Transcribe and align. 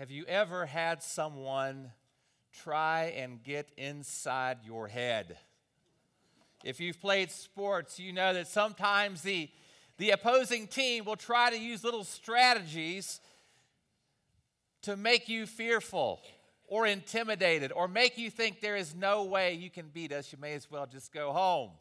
Have 0.00 0.10
you 0.10 0.24
ever 0.28 0.64
had 0.64 1.02
someone 1.02 1.90
try 2.54 3.12
and 3.18 3.42
get 3.42 3.68
inside 3.76 4.60
your 4.64 4.88
head? 4.88 5.36
If 6.64 6.80
you've 6.80 6.98
played 6.98 7.30
sports, 7.30 7.98
you 7.98 8.10
know 8.14 8.32
that 8.32 8.48
sometimes 8.48 9.20
the, 9.20 9.50
the 9.98 10.12
opposing 10.12 10.68
team 10.68 11.04
will 11.04 11.16
try 11.16 11.50
to 11.50 11.58
use 11.58 11.84
little 11.84 12.04
strategies 12.04 13.20
to 14.80 14.96
make 14.96 15.28
you 15.28 15.44
fearful 15.44 16.22
or 16.66 16.86
intimidated 16.86 17.70
or 17.70 17.86
make 17.86 18.16
you 18.16 18.30
think 18.30 18.62
there 18.62 18.76
is 18.76 18.94
no 18.94 19.24
way 19.24 19.52
you 19.52 19.68
can 19.68 19.90
beat 19.90 20.12
us. 20.12 20.32
You 20.32 20.38
may 20.40 20.54
as 20.54 20.70
well 20.70 20.86
just 20.86 21.12
go 21.12 21.30
home. 21.30 21.72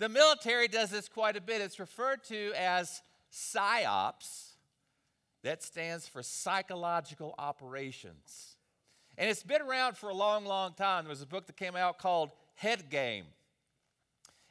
The 0.00 0.08
military 0.08 0.66
does 0.66 0.90
this 0.90 1.08
quite 1.08 1.36
a 1.36 1.40
bit. 1.40 1.60
It's 1.60 1.78
referred 1.78 2.24
to 2.24 2.52
as 2.56 3.02
PSYOPs 3.32 4.48
that 5.42 5.62
stands 5.62 6.06
for 6.06 6.22
psychological 6.22 7.34
operations. 7.38 8.56
And 9.16 9.28
it's 9.28 9.42
been 9.42 9.62
around 9.62 9.96
for 9.96 10.08
a 10.08 10.14
long, 10.14 10.44
long 10.44 10.74
time. 10.74 11.04
There 11.04 11.10
was 11.10 11.22
a 11.22 11.26
book 11.26 11.46
that 11.46 11.56
came 11.56 11.76
out 11.76 11.98
called 11.98 12.30
Head 12.54 12.90
Game. 12.90 13.24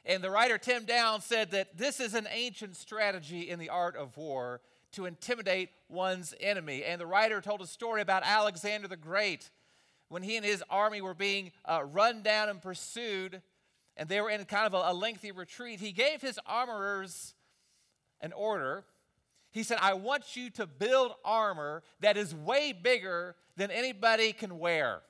And 0.04 0.22
the 0.22 0.30
writer 0.30 0.58
Tim 0.58 0.84
Down 0.84 1.20
said 1.20 1.50
that 1.50 1.76
this 1.76 2.00
is 2.00 2.14
an 2.14 2.26
ancient 2.30 2.76
strategy 2.76 3.50
in 3.50 3.58
the 3.58 3.68
art 3.68 3.96
of 3.96 4.16
war 4.16 4.60
to 4.92 5.04
intimidate 5.04 5.70
one's 5.88 6.34
enemy. 6.40 6.84
And 6.84 7.00
the 7.00 7.06
writer 7.06 7.40
told 7.40 7.60
a 7.60 7.66
story 7.66 8.00
about 8.00 8.22
Alexander 8.24 8.88
the 8.88 8.96
Great 8.96 9.50
when 10.08 10.22
he 10.22 10.36
and 10.36 10.44
his 10.44 10.64
army 10.70 11.02
were 11.02 11.14
being 11.14 11.52
uh, 11.66 11.84
run 11.84 12.22
down 12.22 12.48
and 12.48 12.62
pursued, 12.62 13.42
and 13.96 14.08
they 14.08 14.20
were 14.20 14.30
in 14.30 14.44
kind 14.46 14.66
of 14.66 14.74
a, 14.74 14.92
a 14.92 14.94
lengthy 14.94 15.30
retreat. 15.30 15.80
He 15.80 15.92
gave 15.92 16.22
his 16.22 16.38
armorers 16.46 17.34
an 18.20 18.32
order 18.32 18.84
he 19.58 19.64
said, 19.64 19.78
I 19.80 19.94
want 19.94 20.36
you 20.36 20.50
to 20.50 20.66
build 20.66 21.12
armor 21.24 21.82
that 22.00 22.16
is 22.16 22.34
way 22.34 22.72
bigger 22.72 23.34
than 23.56 23.70
anybody 23.70 24.32
can 24.32 24.58
wear. 24.58 25.00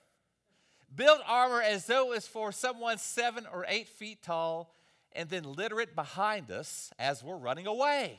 Build 0.95 1.21
armor 1.27 1.61
as 1.61 1.85
though 1.85 2.13
it 2.13 2.15
was 2.15 2.27
for 2.27 2.51
someone 2.51 2.97
seven 2.97 3.47
or 3.53 3.67
eight 3.69 3.89
feet 3.89 4.23
tall, 4.23 4.75
and 5.13 5.29
then 5.29 5.43
litter 5.43 5.81
it 5.81 5.95
behind 5.95 6.51
us 6.51 6.91
as 6.99 7.23
we're 7.23 7.37
running 7.37 7.67
away. 7.67 8.19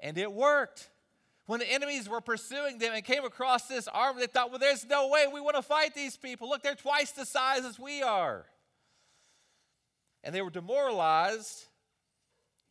And 0.00 0.18
it 0.18 0.32
worked. 0.32 0.90
When 1.46 1.60
the 1.60 1.72
enemies 1.72 2.08
were 2.08 2.20
pursuing 2.20 2.78
them 2.78 2.92
and 2.92 3.04
came 3.04 3.24
across 3.24 3.68
this 3.68 3.86
armor, 3.86 4.18
they 4.20 4.26
thought, 4.26 4.50
well, 4.50 4.58
there's 4.58 4.84
no 4.84 5.08
way 5.08 5.26
we 5.32 5.40
want 5.40 5.56
to 5.56 5.62
fight 5.62 5.94
these 5.94 6.16
people. 6.16 6.48
Look, 6.48 6.62
they're 6.62 6.74
twice 6.74 7.12
the 7.12 7.24
size 7.24 7.64
as 7.64 7.78
we 7.78 8.02
are. 8.02 8.46
And 10.24 10.34
they 10.34 10.42
were 10.42 10.50
demoralized 10.50 11.66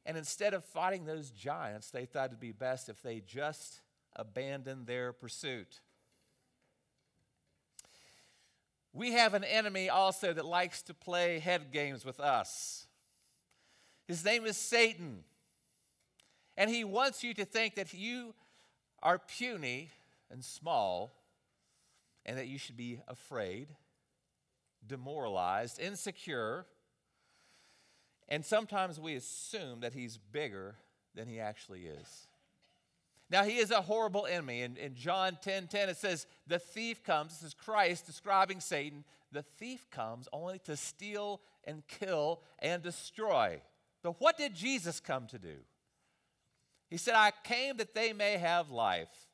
and 0.06 0.18
instead 0.18 0.54
of 0.54 0.64
fighting 0.64 1.06
those 1.06 1.30
giants, 1.30 1.92
they 1.92 2.06
thought 2.06 2.28
it'd 2.28 2.40
be 2.40 2.52
best 2.52 2.90
if 2.90 3.02
they 3.02 3.20
just 3.20 3.82
abandoned 4.16 4.88
their 4.88 5.14
pursuit. 5.14 5.82
We 8.92 9.12
have 9.14 9.34
an 9.34 9.44
enemy 9.44 9.90
also 9.90 10.34
that 10.34 10.46
likes 10.46 10.82
to 10.84 10.94
play 10.94 11.40
head 11.40 11.72
games 11.72 12.04
with 12.04 12.20
us. 12.20 12.88
His 14.08 14.26
name 14.26 14.46
is 14.46 14.58
Satan. 14.58 15.24
And 16.58 16.70
he 16.70 16.84
wants 16.84 17.24
you 17.24 17.34
to 17.36 17.46
think 17.46 17.76
that 17.76 17.94
you 17.94 18.34
are 19.02 19.20
puny 19.20 19.90
and 20.32 20.44
small 20.44 21.14
and 22.26 22.38
that 22.38 22.48
you 22.48 22.58
should 22.58 22.76
be 22.76 23.00
afraid, 23.08 23.70
demoralized, 24.86 25.80
insecure 25.80 26.66
and 28.30 28.46
sometimes 28.46 29.00
we 29.00 29.16
assume 29.16 29.82
that 29.82 29.94
he's 29.94 30.18
bigger 30.18 30.76
than 31.16 31.28
he 31.28 31.40
actually 31.40 31.86
is. 31.86 32.28
Now, 33.32 33.44
he 33.44 33.58
is 33.58 33.70
a 33.72 33.82
horrible 33.82 34.26
enemy. 34.26 34.62
In, 34.62 34.78
in 34.78 34.96
John 34.96 35.38
10 35.42 35.68
10, 35.68 35.90
it 35.90 35.98
says, 35.98 36.26
The 36.48 36.60
thief 36.60 37.04
comes, 37.04 37.34
this 37.34 37.50
is 37.50 37.54
Christ 37.54 38.06
describing 38.06 38.60
Satan. 38.60 39.04
The 39.32 39.44
thief 39.44 39.88
comes 39.92 40.28
only 40.32 40.60
to 40.60 40.76
steal 40.76 41.42
and 41.66 41.84
kill 41.88 42.42
and 42.60 42.82
destroy. 42.82 43.62
But 44.02 44.20
what 44.20 44.38
did 44.38 44.56
Jesus 44.56 45.00
come 45.00 45.28
to 45.28 45.38
do? 45.38 45.58
He 46.90 46.98
said, 46.98 47.14
I 47.16 47.32
came 47.44 47.78
that 47.78 47.94
they 47.94 48.14
may 48.14 48.38
have 48.38 48.72
life 48.72 49.28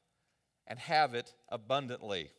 and 0.68 0.78
have 0.80 1.14
it 1.14 1.34
abundantly. 1.48 2.32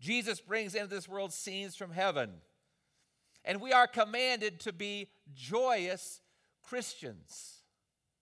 Jesus 0.00 0.40
brings 0.40 0.74
into 0.74 0.88
this 0.88 1.08
world 1.08 1.32
scenes 1.32 1.76
from 1.76 1.90
heaven 1.90 2.30
and 3.44 3.60
we 3.60 3.72
are 3.72 3.86
commanded 3.86 4.60
to 4.60 4.72
be 4.72 5.08
joyous 5.34 6.20
Christians. 6.62 7.62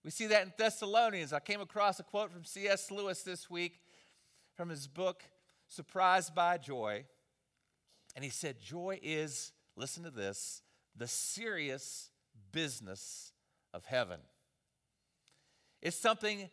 We 0.03 0.11
see 0.11 0.27
that 0.27 0.43
in 0.43 0.53
Thessalonians. 0.57 1.31
I 1.31 1.39
came 1.39 1.61
across 1.61 1.99
a 1.99 2.03
quote 2.03 2.31
from 2.31 2.43
C.S. 2.43 2.89
Lewis 2.89 3.21
this 3.21 3.49
week 3.49 3.79
from 4.55 4.69
his 4.69 4.87
book, 4.87 5.23
Surprised 5.67 6.33
by 6.33 6.57
Joy. 6.57 7.05
And 8.15 8.25
he 8.25 8.31
said, 8.31 8.59
Joy 8.59 8.99
is, 9.01 9.51
listen 9.75 10.03
to 10.03 10.11
this, 10.11 10.63
the 10.95 11.07
serious 11.07 12.09
business 12.51 13.31
of 13.73 13.85
heaven. 13.85 14.19
It's 15.81 15.97
something 15.97 16.49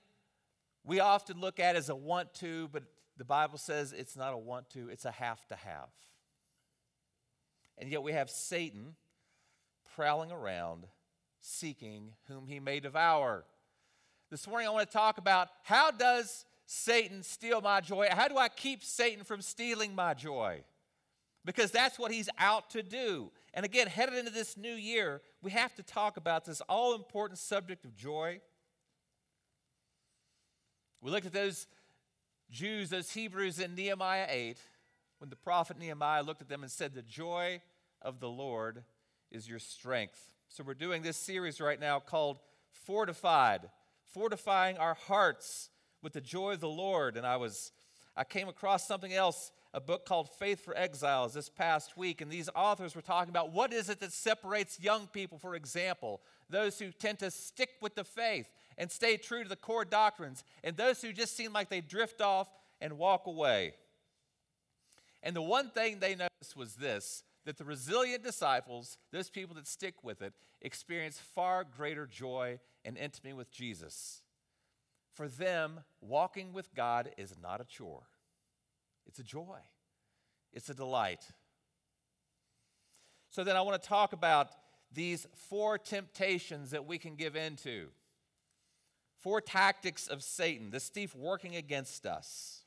we 0.84 1.00
often 1.00 1.40
look 1.40 1.58
at 1.58 1.74
as 1.74 1.88
a 1.88 1.96
want 1.96 2.32
to, 2.34 2.68
but 2.68 2.84
the 3.16 3.24
Bible 3.24 3.58
says 3.58 3.92
it's 3.92 4.16
not 4.16 4.32
a 4.32 4.38
want 4.38 4.70
to, 4.70 4.88
it's 4.88 5.04
a 5.04 5.10
have 5.10 5.46
to 5.48 5.56
have. 5.56 5.88
And 7.78 7.90
yet 7.90 8.02
we 8.02 8.12
have 8.12 8.28
Satan 8.28 8.96
prowling 9.94 10.32
around 10.32 10.86
seeking 11.40 12.12
whom 12.26 12.46
he 12.46 12.60
may 12.60 12.80
devour. 12.80 13.44
This 14.30 14.46
morning 14.46 14.68
I 14.68 14.70
want 14.70 14.88
to 14.88 14.92
talk 14.92 15.18
about 15.18 15.48
how 15.62 15.90
does 15.90 16.44
Satan 16.66 17.22
steal 17.22 17.60
my 17.60 17.80
joy? 17.80 18.08
How 18.10 18.28
do 18.28 18.36
I 18.36 18.48
keep 18.48 18.82
Satan 18.82 19.24
from 19.24 19.40
stealing 19.40 19.94
my 19.94 20.12
joy? 20.12 20.62
Because 21.44 21.70
that's 21.70 21.98
what 21.98 22.10
he's 22.10 22.28
out 22.38 22.70
to 22.70 22.82
do. 22.82 23.30
And 23.54 23.64
again, 23.64 23.86
headed 23.86 24.16
into 24.16 24.30
this 24.30 24.56
new 24.56 24.74
year, 24.74 25.22
we 25.40 25.52
have 25.52 25.74
to 25.76 25.82
talk 25.82 26.16
about 26.16 26.44
this 26.44 26.60
all 26.62 26.94
important 26.94 27.38
subject 27.38 27.84
of 27.84 27.96
joy. 27.96 28.40
We 31.00 31.10
looked 31.10 31.26
at 31.26 31.32
those 31.32 31.66
Jews, 32.50 32.90
those 32.90 33.10
Hebrews 33.12 33.60
in 33.60 33.74
Nehemiah 33.74 34.26
8 34.28 34.58
when 35.18 35.30
the 35.30 35.36
prophet 35.36 35.78
Nehemiah 35.78 36.22
looked 36.22 36.42
at 36.42 36.48
them 36.48 36.62
and 36.62 36.70
said, 36.70 36.94
The 36.94 37.02
joy 37.02 37.60
of 38.02 38.20
the 38.20 38.28
Lord 38.28 38.84
is 39.30 39.48
your 39.48 39.58
strength. 39.58 40.34
So 40.48 40.64
we're 40.64 40.74
doing 40.74 41.02
this 41.02 41.16
series 41.16 41.60
right 41.60 41.80
now 41.80 42.00
called 42.00 42.38
Fortified, 42.72 43.68
fortifying 44.06 44.78
our 44.78 44.94
hearts 44.94 45.70
with 46.02 46.12
the 46.12 46.20
joy 46.20 46.52
of 46.52 46.60
the 46.60 46.68
Lord. 46.68 47.16
And 47.16 47.26
I 47.26 47.36
was 47.36 47.72
I 48.18 48.24
came 48.24 48.48
across 48.48 48.84
something 48.84 49.12
else, 49.12 49.52
a 49.72 49.80
book 49.80 50.04
called 50.04 50.28
Faith 50.28 50.64
for 50.64 50.76
Exiles 50.76 51.34
this 51.34 51.48
past 51.48 51.96
week, 51.96 52.20
and 52.20 52.28
these 52.28 52.48
authors 52.52 52.96
were 52.96 53.02
talking 53.02 53.30
about 53.30 53.52
what 53.52 53.72
is 53.72 53.88
it 53.88 54.00
that 54.00 54.12
separates 54.12 54.80
young 54.80 55.06
people, 55.06 55.38
for 55.38 55.54
example, 55.54 56.20
those 56.50 56.80
who 56.80 56.90
tend 56.90 57.20
to 57.20 57.30
stick 57.30 57.70
with 57.80 57.94
the 57.94 58.02
faith 58.02 58.52
and 58.76 58.90
stay 58.90 59.16
true 59.16 59.44
to 59.44 59.48
the 59.48 59.54
core 59.54 59.84
doctrines, 59.84 60.42
and 60.64 60.76
those 60.76 61.00
who 61.00 61.12
just 61.12 61.36
seem 61.36 61.52
like 61.52 61.68
they 61.68 61.80
drift 61.80 62.20
off 62.20 62.48
and 62.80 62.98
walk 62.98 63.28
away. 63.28 63.72
And 65.22 65.36
the 65.36 65.42
one 65.42 65.70
thing 65.70 66.00
they 66.00 66.16
noticed 66.16 66.56
was 66.56 66.74
this 66.74 67.22
that 67.48 67.56
the 67.56 67.64
resilient 67.64 68.22
disciples, 68.22 68.98
those 69.10 69.30
people 69.30 69.56
that 69.56 69.66
stick 69.66 70.04
with 70.04 70.20
it, 70.20 70.34
experience 70.60 71.18
far 71.34 71.64
greater 71.64 72.06
joy 72.06 72.60
and 72.84 72.98
intimacy 72.98 73.32
with 73.32 73.50
Jesus. 73.50 74.20
For 75.14 75.28
them, 75.28 75.80
walking 76.02 76.52
with 76.52 76.74
God 76.74 77.08
is 77.16 77.34
not 77.42 77.62
a 77.62 77.64
chore, 77.64 78.02
it's 79.06 79.18
a 79.18 79.22
joy, 79.22 79.60
it's 80.52 80.68
a 80.68 80.74
delight. 80.74 81.24
So 83.30 83.44
then 83.44 83.56
I 83.56 83.62
want 83.62 83.82
to 83.82 83.88
talk 83.88 84.12
about 84.12 84.50
these 84.92 85.26
four 85.48 85.78
temptations 85.78 86.72
that 86.72 86.86
we 86.86 86.98
can 86.98 87.14
give 87.14 87.34
into. 87.34 87.86
Four 89.20 89.40
tactics 89.40 90.06
of 90.06 90.22
Satan, 90.22 90.68
this 90.68 90.90
thief 90.90 91.14
working 91.14 91.56
against 91.56 92.04
us. 92.04 92.64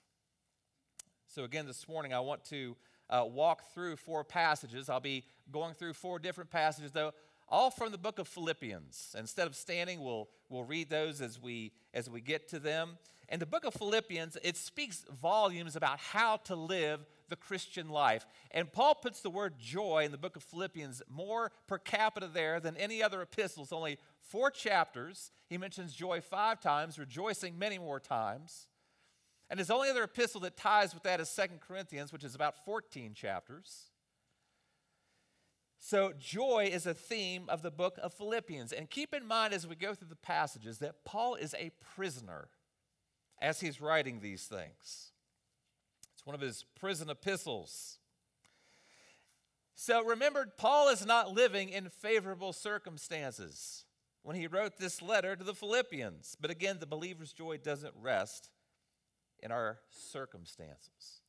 So, 1.28 1.44
again, 1.44 1.68
this 1.68 1.88
morning 1.88 2.16
I 2.16 2.20
want 2.22 2.44
to 2.46 2.76
uh, 3.12 3.26
walk 3.26 3.74
through 3.74 3.98
four 3.98 4.24
passages. 4.24 4.90
I'll 4.90 5.00
be 5.00 5.26
going 5.52 5.74
through 5.74 5.94
four 5.94 6.18
different 6.18 6.50
passages, 6.50 6.92
though, 6.92 7.12
all 7.50 7.70
from 7.70 7.92
the 7.92 7.98
book 7.98 8.18
of 8.18 8.28
Philippians. 8.28 9.16
Instead 9.20 9.46
of 9.46 9.56
standing, 9.56 10.02
we'll, 10.02 10.30
we'll 10.50 10.64
read 10.64 10.90
those 10.90 11.22
as 11.22 11.40
we, 11.40 11.74
as 11.94 12.10
we 12.10 12.22
get 12.22 12.48
to 12.50 12.60
them. 12.60 12.98
And 13.28 13.42
the 13.42 13.46
book 13.46 13.66
of 13.66 13.74
Philippians, 13.74 14.38
it 14.44 14.58
speaks 14.58 15.06
volumes 15.22 15.76
about 15.76 16.00
how 16.00 16.38
to 16.38 16.56
live 16.56 17.06
the 17.30 17.36
Christian 17.38 17.90
life. 17.90 18.26
And 18.52 18.72
Paul 18.72 18.96
puts 18.96 19.22
the 19.22 19.30
word 19.30 19.56
joy 19.58 20.04
in 20.06 20.12
the 20.12 20.18
book 20.18 20.36
of 20.36 20.44
Philippians 20.44 21.02
more 21.10 21.52
per 21.68 21.78
capita 21.78 22.28
there 22.28 22.60
than 22.60 22.76
any 22.76 23.02
other 23.02 23.22
epistles. 23.22 23.72
Only 23.72 24.00
four 24.22 24.52
chapters. 24.52 25.32
He 25.48 25.58
mentions 25.58 25.94
joy 25.94 26.20
five 26.20 26.60
times, 26.60 27.00
rejoicing 27.00 27.58
many 27.58 27.80
more 27.80 28.02
times. 28.02 28.68
And 29.52 29.60
his 29.60 29.70
only 29.70 29.90
other 29.90 30.04
epistle 30.04 30.40
that 30.42 30.56
ties 30.56 30.94
with 30.94 31.04
that 31.04 31.20
is 31.20 31.28
Second 31.28 31.60
Corinthians, 31.60 32.14
which 32.14 32.24
is 32.24 32.34
about 32.34 32.64
14 32.64 33.14
chapters. 33.14 33.88
So, 35.78 36.14
joy 36.18 36.70
is 36.72 36.86
a 36.86 36.94
theme 36.94 37.50
of 37.50 37.62
the 37.62 37.70
book 37.70 38.00
of 38.02 38.14
Philippians. 38.14 38.72
And 38.72 38.90
keep 38.90 39.14
in 39.14 39.28
mind 39.28 39.54
as 39.54 39.68
we 39.68 39.76
go 39.76 39.94
through 39.94 40.08
the 40.08 40.16
passages 40.16 40.78
that 40.78 41.04
Paul 41.04 41.36
is 41.36 41.54
a 41.60 41.72
prisoner. 41.96 42.48
as 43.42 43.60
he's 43.60 43.82
writing 43.82 44.20
these 44.20 44.44
things. 44.44 45.12
It's 46.14 46.26
one 46.26 46.36
of 46.36 46.42
his 46.42 46.64
prison 46.80 47.10
epistles. 47.10 47.98
So 49.74 50.04
remember, 50.06 50.46
Paul 50.58 50.90
is 50.90 51.06
not 51.06 51.34
living 51.34 51.70
in 51.70 51.90
favorable 51.90 52.54
circumstances 52.54 53.86
when 54.22 54.36
he 54.36 54.46
wrote 54.46 54.78
this 54.78 55.02
letter 55.02 55.36
to 55.36 55.44
the 55.44 55.56
Philippians. 55.56 56.38
But 56.40 56.52
again, 56.52 56.78
the 56.80 56.86
believer's 56.86 57.34
joy 57.34 57.58
doesn't 57.58 57.96
rest 58.00 58.52
in 59.42 59.52
our 59.52 59.80
circumstances. 59.90 61.22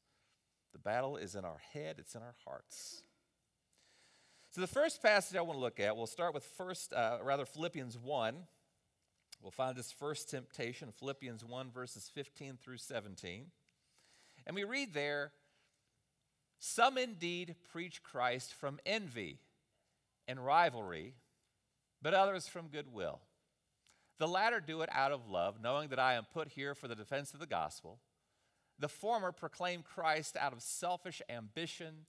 The 0.72 0.78
battle 0.78 1.16
is 1.16 1.34
in 1.34 1.44
our 1.44 1.60
head, 1.72 1.96
it's 1.98 2.14
in 2.14 2.22
our 2.22 2.34
hearts. 2.44 3.02
So 4.50 4.60
the 4.60 4.66
first 4.66 5.02
passage 5.02 5.36
I 5.36 5.40
want 5.40 5.56
to 5.56 5.62
look 5.62 5.80
at, 5.80 5.96
we'll 5.96 6.06
start 6.06 6.34
with 6.34 6.44
first, 6.44 6.92
uh, 6.92 7.18
rather 7.22 7.46
Philippians 7.46 7.96
1. 7.96 8.36
We'll 9.40 9.50
find 9.50 9.76
this 9.76 9.90
first 9.90 10.30
temptation, 10.30 10.92
Philippians 10.98 11.44
1, 11.44 11.70
verses 11.70 12.10
15 12.14 12.58
through 12.62 12.76
17. 12.76 13.46
And 14.46 14.54
we 14.54 14.64
read 14.64 14.92
there, 14.92 15.32
some 16.58 16.96
indeed 16.98 17.56
preach 17.72 18.02
Christ 18.02 18.54
from 18.54 18.78
envy 18.84 19.38
and 20.28 20.44
rivalry, 20.44 21.14
but 22.00 22.14
others 22.14 22.46
from 22.46 22.68
goodwill. 22.68 23.20
The 24.18 24.28
latter 24.28 24.60
do 24.60 24.82
it 24.82 24.88
out 24.92 25.12
of 25.12 25.28
love, 25.28 25.56
knowing 25.62 25.88
that 25.88 25.98
I 25.98 26.14
am 26.14 26.24
put 26.32 26.48
here 26.48 26.74
for 26.74 26.88
the 26.88 26.94
defense 26.94 27.34
of 27.34 27.40
the 27.40 27.46
gospel. 27.46 27.98
The 28.78 28.88
former 28.88 29.32
proclaim 29.32 29.82
Christ 29.82 30.36
out 30.36 30.52
of 30.52 30.62
selfish 30.62 31.22
ambition, 31.28 32.06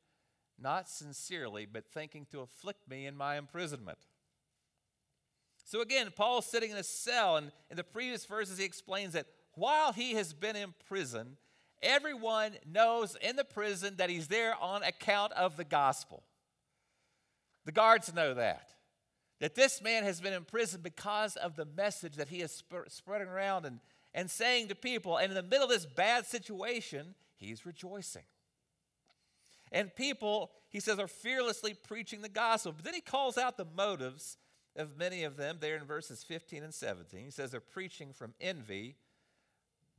not 0.60 0.90
sincerely, 0.90 1.66
but 1.66 1.88
thinking 1.88 2.26
to 2.32 2.42
afflict 2.42 2.90
me 2.90 3.06
in 3.06 3.16
my 3.16 3.38
imprisonment. 3.38 4.00
So 5.66 5.82
again, 5.82 6.12
Paul's 6.16 6.46
sitting 6.46 6.72
in 6.72 6.78
a 6.78 6.84
cell, 6.84 7.38
and 7.38 7.52
in 7.72 7.78
the 7.78 7.84
previous 7.84 8.26
verses, 8.26 8.58
he 8.58 8.66
explains 8.66 9.14
that 9.14 9.28
while 9.54 9.94
he 9.94 10.14
has 10.14 10.34
been 10.34 10.56
in 10.56 10.74
prison, 10.88 11.38
everyone 11.82 12.54
knows 12.72 13.16
in 13.22 13.36
the 13.36 13.44
prison 13.44 13.96
that 13.98 14.10
he's 14.10 14.28
there 14.28 14.56
on 14.62 14.84
account 14.84 15.32
of 15.34 15.58
the 15.58 15.64
gospel. 15.64 16.24
The 17.66 17.72
guards 17.72 18.14
know 18.14 18.34
that 18.34 18.70
that 19.44 19.56
this 19.56 19.82
man 19.82 20.06
has 20.06 20.22
been 20.22 20.32
in 20.32 20.46
prison 20.46 20.80
because 20.82 21.36
of 21.36 21.58
the 21.58 21.66
message 21.66 22.16
that 22.16 22.30
he 22.30 22.40
is 22.40 22.64
sp- 22.64 22.88
spreading 22.88 23.28
around 23.28 23.66
and, 23.66 23.82
and 24.14 24.32
saying 24.32 24.70
to 24.70 24.74
people. 24.74 25.18
And 25.18 25.32
in 25.32 25.36
the 25.36 25.44
middle 25.44 25.66
of 25.66 25.70
this 25.70 25.86
bad 25.86 26.26
situation, 26.26 27.14
he's 27.36 27.66
rejoicing. 27.66 28.24
And 29.70 29.94
people, 29.94 30.52
he 30.70 30.80
says, 30.80 30.98
are 30.98 31.10
fearlessly 31.10 31.74
preaching 31.74 32.22
the 32.22 32.30
gospel. 32.30 32.72
But 32.72 32.86
then 32.86 32.94
he 32.94 33.02
calls 33.02 33.38
out 33.38 33.58
the 33.58 33.68
motives 33.76 34.38
of 34.78 34.96
many 34.96 35.26
of 35.26 35.36
them 35.36 35.58
there 35.60 35.76
in 35.76 35.84
verses 35.84 36.24
15 36.24 36.64
and 36.64 36.74
17. 36.74 37.26
He 37.26 37.30
says 37.30 37.52
they're 37.52 37.60
preaching 37.60 38.14
from 38.14 38.34
envy, 38.40 38.96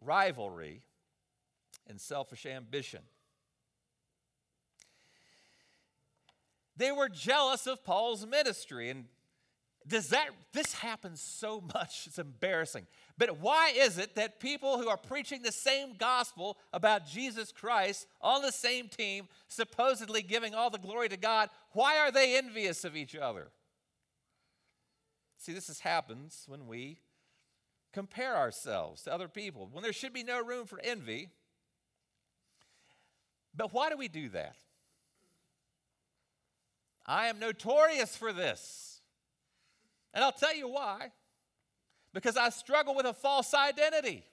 rivalry, 0.00 0.81
and 1.87 2.00
selfish 2.00 2.46
ambition. 2.46 3.00
They 6.79 6.91
were 6.91 7.11
jealous 7.11 7.67
of 7.67 7.85
Paul's 7.85 8.26
ministry, 8.26 8.88
and 8.88 9.05
does 9.86 10.08
that 10.08 10.31
this 10.52 10.72
happens 10.75 11.20
so 11.20 11.62
much 11.75 12.06
it's 12.06 12.19
embarrassing. 12.19 12.86
But 13.16 13.38
why 13.38 13.72
is 13.76 13.98
it 13.98 14.16
that 14.16 14.40
people 14.40 14.78
who 14.78 14.88
are 14.88 14.96
preaching 14.96 15.42
the 15.42 15.52
same 15.52 15.94
gospel 15.96 16.56
about 16.72 17.06
jesus 17.06 17.52
christ 17.52 18.06
on 18.20 18.42
the 18.42 18.52
same 18.52 18.88
team 18.88 19.28
supposedly 19.48 20.22
giving 20.22 20.54
all 20.54 20.70
the 20.70 20.78
glory 20.78 21.08
to 21.08 21.16
god 21.16 21.50
why 21.75 21.98
are 21.98 22.10
they 22.10 22.36
envious 22.36 22.84
of 22.84 22.96
each 22.96 23.14
other? 23.16 23.48
See 25.38 25.52
this 25.52 25.69
is, 25.69 25.81
happens 25.81 26.44
when 26.46 26.66
we 26.66 26.98
compare 27.92 28.36
ourselves 28.36 29.02
to 29.02 29.12
other 29.12 29.28
people 29.28 29.69
when 29.70 29.82
there 29.82 29.92
should 29.92 30.12
be 30.12 30.22
no 30.22 30.42
room 30.42 30.66
for 30.66 30.81
envy. 30.82 31.28
But 33.54 33.72
why 33.72 33.90
do 33.90 33.96
we 33.96 34.08
do 34.08 34.28
that? 34.31 34.56
I 37.06 37.26
am 37.26 37.38
notorious 37.38 38.16
for 38.16 38.32
this 38.32 38.94
and 40.14 40.25
I'll 40.25 40.32
tell 40.32 40.55
you 40.55 40.69
why. 40.69 41.11
Because 42.14 42.37
I 42.37 42.49
struggle 42.49 42.94
with 42.94 43.06
a 43.06 43.12
false 43.12 43.52
identity. 43.52 44.25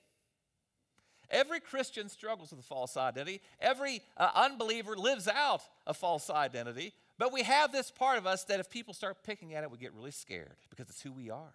Every 1.30 1.60
Christian 1.60 2.10
struggles 2.10 2.52
with 2.52 2.60
a 2.60 2.64
false 2.64 2.96
identity. 2.96 3.42
Every 3.60 4.02
uh, 4.18 4.30
unbeliever 4.36 4.96
lives 4.96 5.28
out 5.28 5.62
a 5.88 5.94
false 5.94 6.30
identity. 6.30 6.94
But 7.18 7.34
we 7.34 7.44
have 7.44 7.72
this 7.72 7.90
part 7.90 8.18
of 8.18 8.28
us 8.28 8.44
that 8.46 8.60
if 8.60 8.70
people 8.70 8.94
start 8.94 9.24
picking 9.24 9.54
at 9.54 9.64
it, 9.64 9.72
we 9.72 9.78
get 9.78 9.94
really 9.94 10.12
scared 10.12 10.56
because 10.70 10.90
it's 10.90 11.02
who 11.02 11.12
we 11.12 11.30
are. 11.30 11.54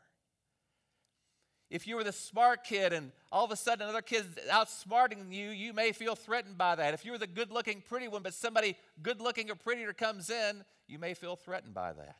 If 1.68 1.86
you 1.86 1.96
were 1.96 2.04
the 2.04 2.12
smart 2.12 2.64
kid 2.64 2.92
and 2.92 3.10
all 3.32 3.44
of 3.44 3.50
a 3.50 3.56
sudden 3.56 3.82
another 3.82 4.02
kid's 4.02 4.28
outsmarting 4.50 5.32
you, 5.32 5.50
you 5.50 5.72
may 5.72 5.92
feel 5.92 6.14
threatened 6.14 6.56
by 6.56 6.76
that. 6.76 6.94
If 6.94 7.04
you 7.04 7.12
were 7.12 7.18
the 7.18 7.26
good 7.26 7.50
looking, 7.50 7.82
pretty 7.86 8.06
one, 8.06 8.22
but 8.22 8.34
somebody 8.34 8.76
good 9.02 9.20
looking 9.20 9.50
or 9.50 9.56
prettier 9.56 9.92
comes 9.92 10.30
in, 10.30 10.64
you 10.86 10.98
may 10.98 11.14
feel 11.14 11.34
threatened 11.34 11.74
by 11.74 11.92
that. 11.92 12.16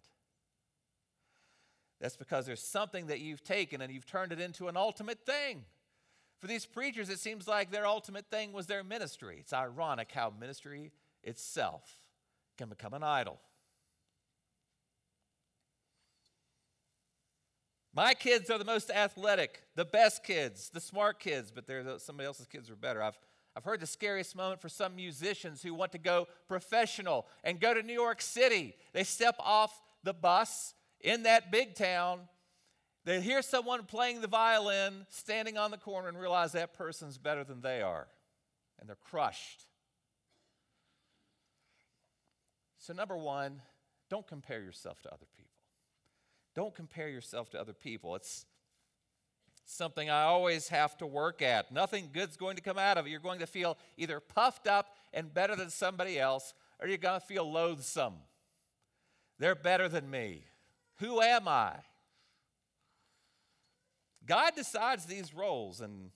That's 2.00 2.16
because 2.16 2.46
there's 2.46 2.62
something 2.62 3.06
that 3.06 3.20
you've 3.20 3.42
taken 3.42 3.80
and 3.80 3.92
you've 3.92 4.06
turned 4.06 4.32
it 4.32 4.40
into 4.40 4.68
an 4.68 4.76
ultimate 4.76 5.24
thing. 5.24 5.64
For 6.38 6.46
these 6.46 6.66
preachers, 6.66 7.08
it 7.08 7.18
seems 7.18 7.48
like 7.48 7.70
their 7.70 7.86
ultimate 7.86 8.26
thing 8.30 8.52
was 8.52 8.66
their 8.66 8.84
ministry. 8.84 9.38
It's 9.40 9.52
ironic 9.52 10.12
how 10.12 10.32
ministry 10.38 10.92
itself 11.22 12.00
can 12.58 12.68
become 12.68 12.92
an 12.92 13.02
idol. 13.02 13.40
My 17.94 18.12
kids 18.12 18.50
are 18.50 18.58
the 18.58 18.64
most 18.66 18.90
athletic, 18.90 19.62
the 19.74 19.86
best 19.86 20.22
kids, 20.22 20.68
the 20.68 20.82
smart 20.82 21.18
kids, 21.18 21.50
but 21.50 21.66
they're 21.66 21.98
somebody 21.98 22.26
else's 22.26 22.46
kids 22.46 22.68
are 22.68 22.76
better. 22.76 23.02
I've, 23.02 23.18
I've 23.56 23.64
heard 23.64 23.80
the 23.80 23.86
scariest 23.86 24.36
moment 24.36 24.60
for 24.60 24.68
some 24.68 24.94
musicians 24.94 25.62
who 25.62 25.72
want 25.72 25.92
to 25.92 25.98
go 25.98 26.28
professional 26.46 27.26
and 27.42 27.58
go 27.58 27.72
to 27.72 27.82
New 27.82 27.94
York 27.94 28.20
City. 28.20 28.74
They 28.92 29.02
step 29.02 29.36
off 29.38 29.80
the 30.04 30.12
bus 30.12 30.74
in 31.00 31.24
that 31.24 31.50
big 31.50 31.74
town, 31.74 32.20
they 33.04 33.20
hear 33.20 33.40
someone 33.40 33.84
playing 33.84 34.20
the 34.20 34.26
violin 34.26 35.06
standing 35.10 35.56
on 35.56 35.70
the 35.70 35.76
corner 35.76 36.08
and 36.08 36.18
realize 36.18 36.52
that 36.52 36.74
person's 36.74 37.18
better 37.18 37.44
than 37.44 37.60
they 37.60 37.80
are. 37.80 38.08
And 38.80 38.88
they're 38.88 38.96
crushed. 38.96 39.64
So, 42.78 42.92
number 42.92 43.16
one, 43.16 43.62
don't 44.10 44.26
compare 44.26 44.60
yourself 44.60 45.00
to 45.02 45.08
other 45.08 45.26
people. 45.36 45.52
Don't 46.54 46.74
compare 46.74 47.08
yourself 47.08 47.50
to 47.50 47.60
other 47.60 47.72
people. 47.72 48.14
It's 48.16 48.46
something 49.66 50.08
I 50.08 50.22
always 50.22 50.68
have 50.68 50.96
to 50.98 51.06
work 51.06 51.42
at. 51.42 51.70
Nothing 51.72 52.10
good's 52.12 52.36
going 52.36 52.56
to 52.56 52.62
come 52.62 52.78
out 52.78 52.98
of 52.98 53.06
it. 53.06 53.10
You're 53.10 53.20
going 53.20 53.40
to 53.40 53.46
feel 53.46 53.76
either 53.96 54.20
puffed 54.20 54.66
up 54.66 54.96
and 55.12 55.32
better 55.32 55.54
than 55.54 55.70
somebody 55.70 56.18
else, 56.18 56.54
or 56.80 56.88
you're 56.88 56.96
going 56.96 57.20
to 57.20 57.26
feel 57.26 57.50
loathsome. 57.50 58.14
They're 59.38 59.54
better 59.54 59.88
than 59.88 60.08
me. 60.10 60.44
Who 60.98 61.20
am 61.20 61.46
I? 61.46 61.74
God 64.24 64.54
decides 64.56 65.06
these 65.06 65.34
roles, 65.34 65.80
and 65.80 66.10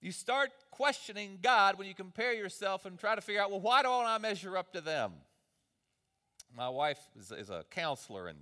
you 0.00 0.12
start 0.12 0.50
questioning 0.70 1.38
God 1.42 1.78
when 1.78 1.86
you 1.86 1.94
compare 1.94 2.34
yourself 2.34 2.84
and 2.84 2.98
try 2.98 3.14
to 3.14 3.20
figure 3.20 3.40
out, 3.40 3.50
well, 3.50 3.60
why 3.60 3.82
don't 3.82 4.06
I 4.06 4.18
measure 4.18 4.56
up 4.56 4.72
to 4.72 4.80
them? 4.80 5.12
My 6.54 6.68
wife 6.68 6.98
is, 7.18 7.30
is 7.30 7.48
a 7.48 7.64
counselor, 7.70 8.26
and 8.26 8.38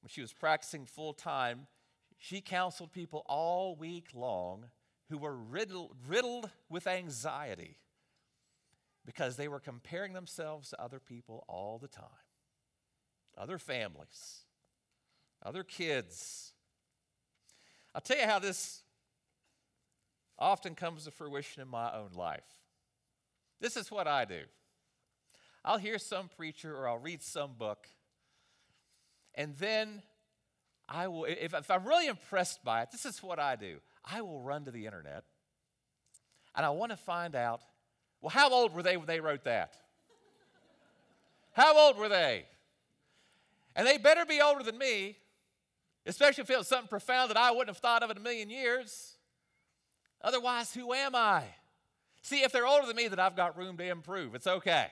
when 0.00 0.08
she 0.08 0.20
was 0.20 0.32
practicing 0.32 0.86
full 0.86 1.12
time, 1.12 1.66
she 2.18 2.40
counseled 2.40 2.92
people 2.92 3.24
all 3.26 3.74
week 3.74 4.08
long 4.14 4.66
who 5.08 5.18
were 5.18 5.34
riddled, 5.34 5.96
riddled 6.06 6.50
with 6.68 6.86
anxiety 6.86 7.78
because 9.04 9.36
they 9.36 9.48
were 9.48 9.58
comparing 9.58 10.12
themselves 10.12 10.70
to 10.70 10.80
other 10.80 11.00
people 11.00 11.44
all 11.48 11.78
the 11.78 11.88
time 11.88 12.29
other 13.40 13.58
families, 13.58 14.40
other 15.42 15.62
kids. 15.64 16.52
I'll 17.94 18.00
tell 18.00 18.18
you 18.18 18.26
how 18.26 18.38
this 18.38 18.82
often 20.38 20.74
comes 20.74 21.04
to 21.04 21.10
fruition 21.10 21.62
in 21.62 21.68
my 21.68 21.94
own 21.94 22.10
life. 22.14 22.44
This 23.60 23.76
is 23.76 23.90
what 23.90 24.06
I 24.06 24.24
do 24.24 24.42
I'll 25.64 25.78
hear 25.78 25.98
some 25.98 26.28
preacher 26.36 26.74
or 26.76 26.88
I'll 26.88 26.98
read 26.98 27.22
some 27.22 27.52
book, 27.58 27.88
and 29.34 29.56
then 29.56 30.02
I 30.88 31.08
will, 31.08 31.24
if, 31.24 31.54
if 31.54 31.70
I'm 31.70 31.84
really 31.84 32.08
impressed 32.08 32.64
by 32.64 32.82
it, 32.82 32.90
this 32.90 33.06
is 33.06 33.22
what 33.22 33.38
I 33.38 33.56
do. 33.56 33.76
I 34.04 34.22
will 34.22 34.40
run 34.40 34.64
to 34.64 34.70
the 34.70 34.86
internet 34.86 35.24
and 36.56 36.66
I 36.66 36.70
want 36.70 36.90
to 36.90 36.96
find 36.96 37.36
out 37.36 37.60
well, 38.20 38.30
how 38.30 38.50
old 38.50 38.74
were 38.74 38.82
they 38.82 38.96
when 38.96 39.06
they 39.06 39.20
wrote 39.20 39.44
that? 39.44 39.76
How 41.52 41.76
old 41.76 41.96
were 41.96 42.08
they? 42.08 42.44
And 43.76 43.86
they 43.86 43.98
better 43.98 44.24
be 44.24 44.40
older 44.40 44.62
than 44.62 44.78
me, 44.78 45.16
especially 46.06 46.42
if 46.42 46.50
it 46.50 46.58
was 46.58 46.68
something 46.68 46.88
profound 46.88 47.30
that 47.30 47.36
I 47.36 47.50
wouldn't 47.50 47.68
have 47.68 47.78
thought 47.78 48.02
of 48.02 48.10
in 48.10 48.16
a 48.16 48.20
million 48.20 48.50
years. 48.50 49.16
Otherwise, 50.22 50.74
who 50.74 50.92
am 50.92 51.14
I? 51.14 51.44
See, 52.22 52.42
if 52.42 52.52
they're 52.52 52.66
older 52.66 52.86
than 52.86 52.96
me, 52.96 53.08
then 53.08 53.18
I've 53.18 53.36
got 53.36 53.56
room 53.56 53.76
to 53.78 53.84
improve. 53.84 54.34
It's 54.34 54.46
okay. 54.46 54.88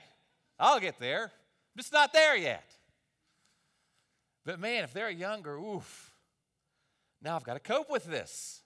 I'll 0.59 0.79
get 0.79 0.99
there. 0.99 1.25
I'm 1.25 1.77
just 1.77 1.93
not 1.93 2.13
there 2.13 2.35
yet. 2.35 2.63
But 4.45 4.59
man, 4.59 4.83
if 4.83 4.93
they're 4.93 5.11
younger, 5.11 5.55
oof, 5.57 6.11
now 7.21 7.35
I've 7.35 7.43
got 7.43 7.53
to 7.53 7.59
cope 7.59 7.89
with 7.89 8.05
this. 8.05 8.61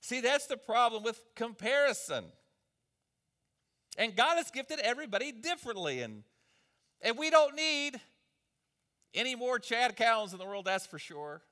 See, 0.00 0.20
that's 0.20 0.46
the 0.46 0.56
problem 0.56 1.02
with 1.02 1.22
comparison. 1.34 2.24
And 3.96 4.16
God 4.16 4.36
has 4.36 4.50
gifted 4.50 4.80
everybody 4.80 5.32
differently. 5.32 6.00
And, 6.02 6.24
and 7.00 7.18
we 7.18 7.30
don't 7.30 7.54
need 7.54 8.00
any 9.14 9.34
more 9.34 9.58
Chad 9.58 9.96
Cowens 9.96 10.32
in 10.32 10.38
the 10.38 10.44
world, 10.44 10.64
that's 10.64 10.86
for 10.86 10.98
sure. 10.98 11.42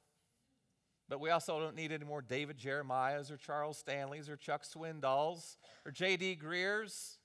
But 1.09 1.21
we 1.21 1.31
also 1.31 1.59
don't 1.59 1.75
need 1.75 1.91
any 1.91 2.05
more 2.05 2.21
David 2.21 2.59
Jeremiahs 2.59 3.31
or 3.31 3.37
Charles 3.37 3.79
Stanleys 3.79 4.29
or 4.29 4.37
Chuck 4.37 4.65
Swindolls 4.65 5.57
or 5.87 5.91
J.D. 5.91 6.37
Greers. 6.37 7.19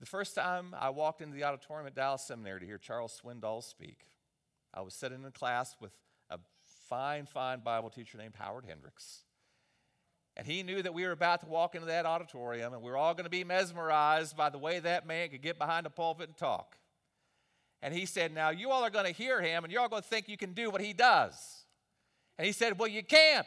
The 0.00 0.06
first 0.06 0.34
time 0.34 0.74
I 0.78 0.90
walked 0.90 1.22
into 1.22 1.36
the 1.36 1.44
auditorium 1.44 1.86
at 1.86 1.94
Dallas 1.94 2.26
Seminary 2.26 2.60
to 2.60 2.66
hear 2.66 2.78
Charles 2.78 3.20
Swindoll 3.24 3.62
speak, 3.62 4.00
I 4.74 4.80
was 4.80 4.92
sitting 4.92 5.20
in 5.20 5.24
a 5.24 5.30
class 5.30 5.76
with 5.80 5.92
a 6.30 6.38
fine, 6.88 7.26
fine 7.26 7.60
Bible 7.60 7.90
teacher 7.90 8.18
named 8.18 8.34
Howard 8.36 8.64
Hendricks. 8.66 9.20
And 10.36 10.46
he 10.46 10.64
knew 10.64 10.82
that 10.82 10.92
we 10.92 11.04
were 11.04 11.12
about 11.12 11.40
to 11.42 11.46
walk 11.46 11.76
into 11.76 11.86
that 11.86 12.06
auditorium 12.06 12.74
and 12.74 12.82
we 12.82 12.90
were 12.90 12.96
all 12.96 13.14
going 13.14 13.24
to 13.24 13.30
be 13.30 13.44
mesmerized 13.44 14.36
by 14.36 14.50
the 14.50 14.58
way 14.58 14.80
that 14.80 15.06
man 15.06 15.28
could 15.28 15.42
get 15.42 15.58
behind 15.58 15.86
a 15.86 15.90
pulpit 15.90 16.28
and 16.28 16.36
talk. 16.36 16.76
And 17.84 17.92
he 17.92 18.06
said, 18.06 18.34
Now 18.34 18.48
you 18.48 18.70
all 18.70 18.82
are 18.82 18.88
going 18.88 19.04
to 19.04 19.12
hear 19.12 19.42
him 19.42 19.62
and 19.62 19.70
you're 19.70 19.82
all 19.82 19.90
going 19.90 20.02
to 20.02 20.08
think 20.08 20.26
you 20.26 20.38
can 20.38 20.54
do 20.54 20.70
what 20.70 20.80
he 20.80 20.94
does. 20.94 21.66
And 22.38 22.46
he 22.46 22.52
said, 22.52 22.78
Well, 22.78 22.88
you 22.88 23.04
can't. 23.04 23.46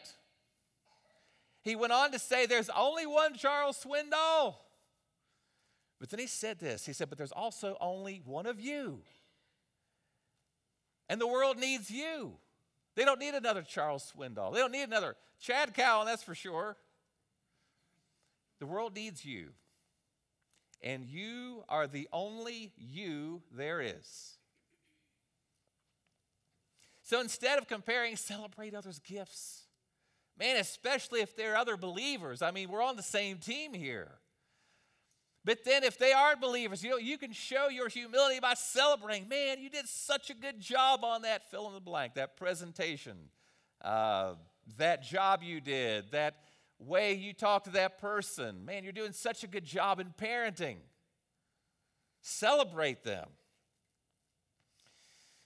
He 1.63 1.75
went 1.75 1.91
on 1.91 2.11
to 2.11 2.19
say, 2.19 2.45
There's 2.45 2.69
only 2.69 3.07
one 3.07 3.33
Charles 3.33 3.83
Swindoll. 3.83 4.53
But 5.99 6.11
then 6.11 6.19
he 6.19 6.27
said 6.27 6.59
this 6.59 6.85
He 6.85 6.93
said, 6.93 7.09
But 7.09 7.17
there's 7.17 7.31
also 7.31 7.77
only 7.81 8.21
one 8.23 8.45
of 8.45 8.59
you. 8.61 8.99
And 11.09 11.19
the 11.19 11.27
world 11.27 11.57
needs 11.57 11.89
you. 11.89 12.33
They 12.93 13.05
don't 13.05 13.19
need 13.19 13.33
another 13.33 13.63
Charles 13.63 14.13
Swindoll. 14.15 14.53
They 14.53 14.59
don't 14.59 14.71
need 14.71 14.83
another 14.83 15.15
Chad 15.41 15.73
Cowan, 15.73 16.05
that's 16.05 16.21
for 16.21 16.35
sure. 16.35 16.77
The 18.59 18.67
world 18.67 18.93
needs 18.93 19.25
you. 19.25 19.49
And 20.81 21.05
you 21.05 21.63
are 21.69 21.87
the 21.87 22.07
only 22.13 22.71
you 22.77 23.41
there 23.51 23.81
is. 23.81 24.37
So 27.03 27.21
instead 27.21 27.57
of 27.57 27.67
comparing, 27.67 28.15
celebrate 28.15 28.75
others' 28.75 28.99
gifts. 28.99 29.63
Man, 30.39 30.57
especially 30.57 31.21
if 31.21 31.35
they're 31.35 31.57
other 31.57 31.77
believers. 31.77 32.41
I 32.41 32.51
mean, 32.51 32.69
we're 32.69 32.83
on 32.83 32.95
the 32.95 33.03
same 33.03 33.37
team 33.37 33.73
here. 33.73 34.11
But 35.43 35.63
then, 35.63 35.85
if 35.85 35.97
they 35.97 36.11
aren't 36.11 36.41
believers, 36.41 36.83
you 36.83 36.89
know, 36.89 36.97
you 36.97 37.17
can 37.17 37.31
show 37.31 37.69
your 37.69 37.87
humility 37.87 38.41
by 38.41 38.53
celebrating. 38.53 39.29
Man, 39.29 39.61
you 39.61 39.69
did 39.69 39.87
such 39.87 40.29
a 40.29 40.33
good 40.33 40.59
job 40.59 41.05
on 41.05 41.21
that 41.21 41.49
fill 41.49 41.67
in 41.69 41.73
the 41.73 41.79
blank, 41.79 42.15
that 42.15 42.35
presentation, 42.35 43.15
uh, 43.81 44.33
that 44.77 45.03
job 45.03 45.41
you 45.41 45.61
did, 45.61 46.11
that 46.11 46.46
way 46.79 47.13
you 47.13 47.33
talk 47.33 47.63
to 47.65 47.71
that 47.71 47.99
person. 47.99 48.65
Man, 48.65 48.83
you're 48.83 48.93
doing 48.93 49.13
such 49.13 49.43
a 49.43 49.47
good 49.47 49.65
job 49.65 49.99
in 49.99 50.13
parenting. 50.19 50.77
Celebrate 52.21 53.03
them. 53.03 53.27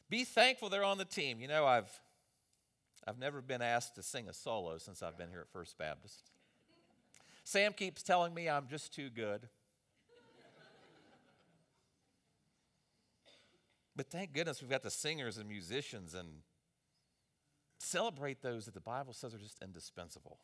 Be 0.10 0.26
thankful 0.26 0.70
they're 0.70 0.84
on 0.84 0.98
the 0.98 1.06
team. 1.06 1.40
You 1.40 1.48
know, 1.48 1.66
I've 1.66 1.90
I've 3.08 3.18
never 3.18 3.42
been 3.42 3.62
asked 3.62 3.96
to 3.96 4.04
sing 4.04 4.28
a 4.30 4.34
solo 4.34 4.78
since 4.78 5.02
I've 5.02 5.18
been 5.18 5.30
here 5.30 5.42
at 5.42 5.50
First 5.50 5.78
Baptist. 5.78 6.32
Sam 7.44 7.74
keeps 7.74 8.04
telling 8.04 8.34
me 8.34 8.48
I'm 8.48 8.68
just 8.68 8.94
too 8.94 9.10
good. 9.10 9.48
But 13.96 14.10
thank 14.10 14.34
goodness 14.34 14.62
we've 14.62 14.70
got 14.70 14.84
the 14.84 14.92
singers 14.92 15.38
and 15.38 15.48
musicians 15.48 16.14
and 16.14 16.28
celebrate 17.80 18.42
those 18.42 18.66
that 18.66 18.74
the 18.74 18.82
Bible 18.82 19.14
says 19.14 19.34
are 19.34 19.40
just 19.40 19.62
indispensable. 19.62 20.40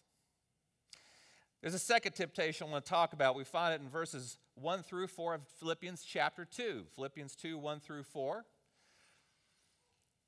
There's 1.62 1.74
a 1.74 1.80
second 1.80 2.14
temptation 2.14 2.68
I 2.68 2.72
want 2.72 2.86
to 2.86 2.90
talk 2.90 3.14
about. 3.14 3.36
We 3.36 3.44
find 3.44 3.74
it 3.74 3.82
in 3.82 3.90
verses 3.90 4.38
1 4.56 4.84
through 4.84 5.08
4 5.08 5.36
of 5.36 5.42
Philippians 5.60 6.04
chapter 6.04 6.46
2. 6.46 6.86
Philippians 6.96 7.36
2, 7.36 7.58
1 7.58 7.80
through 7.80 8.04
4. 8.04 8.46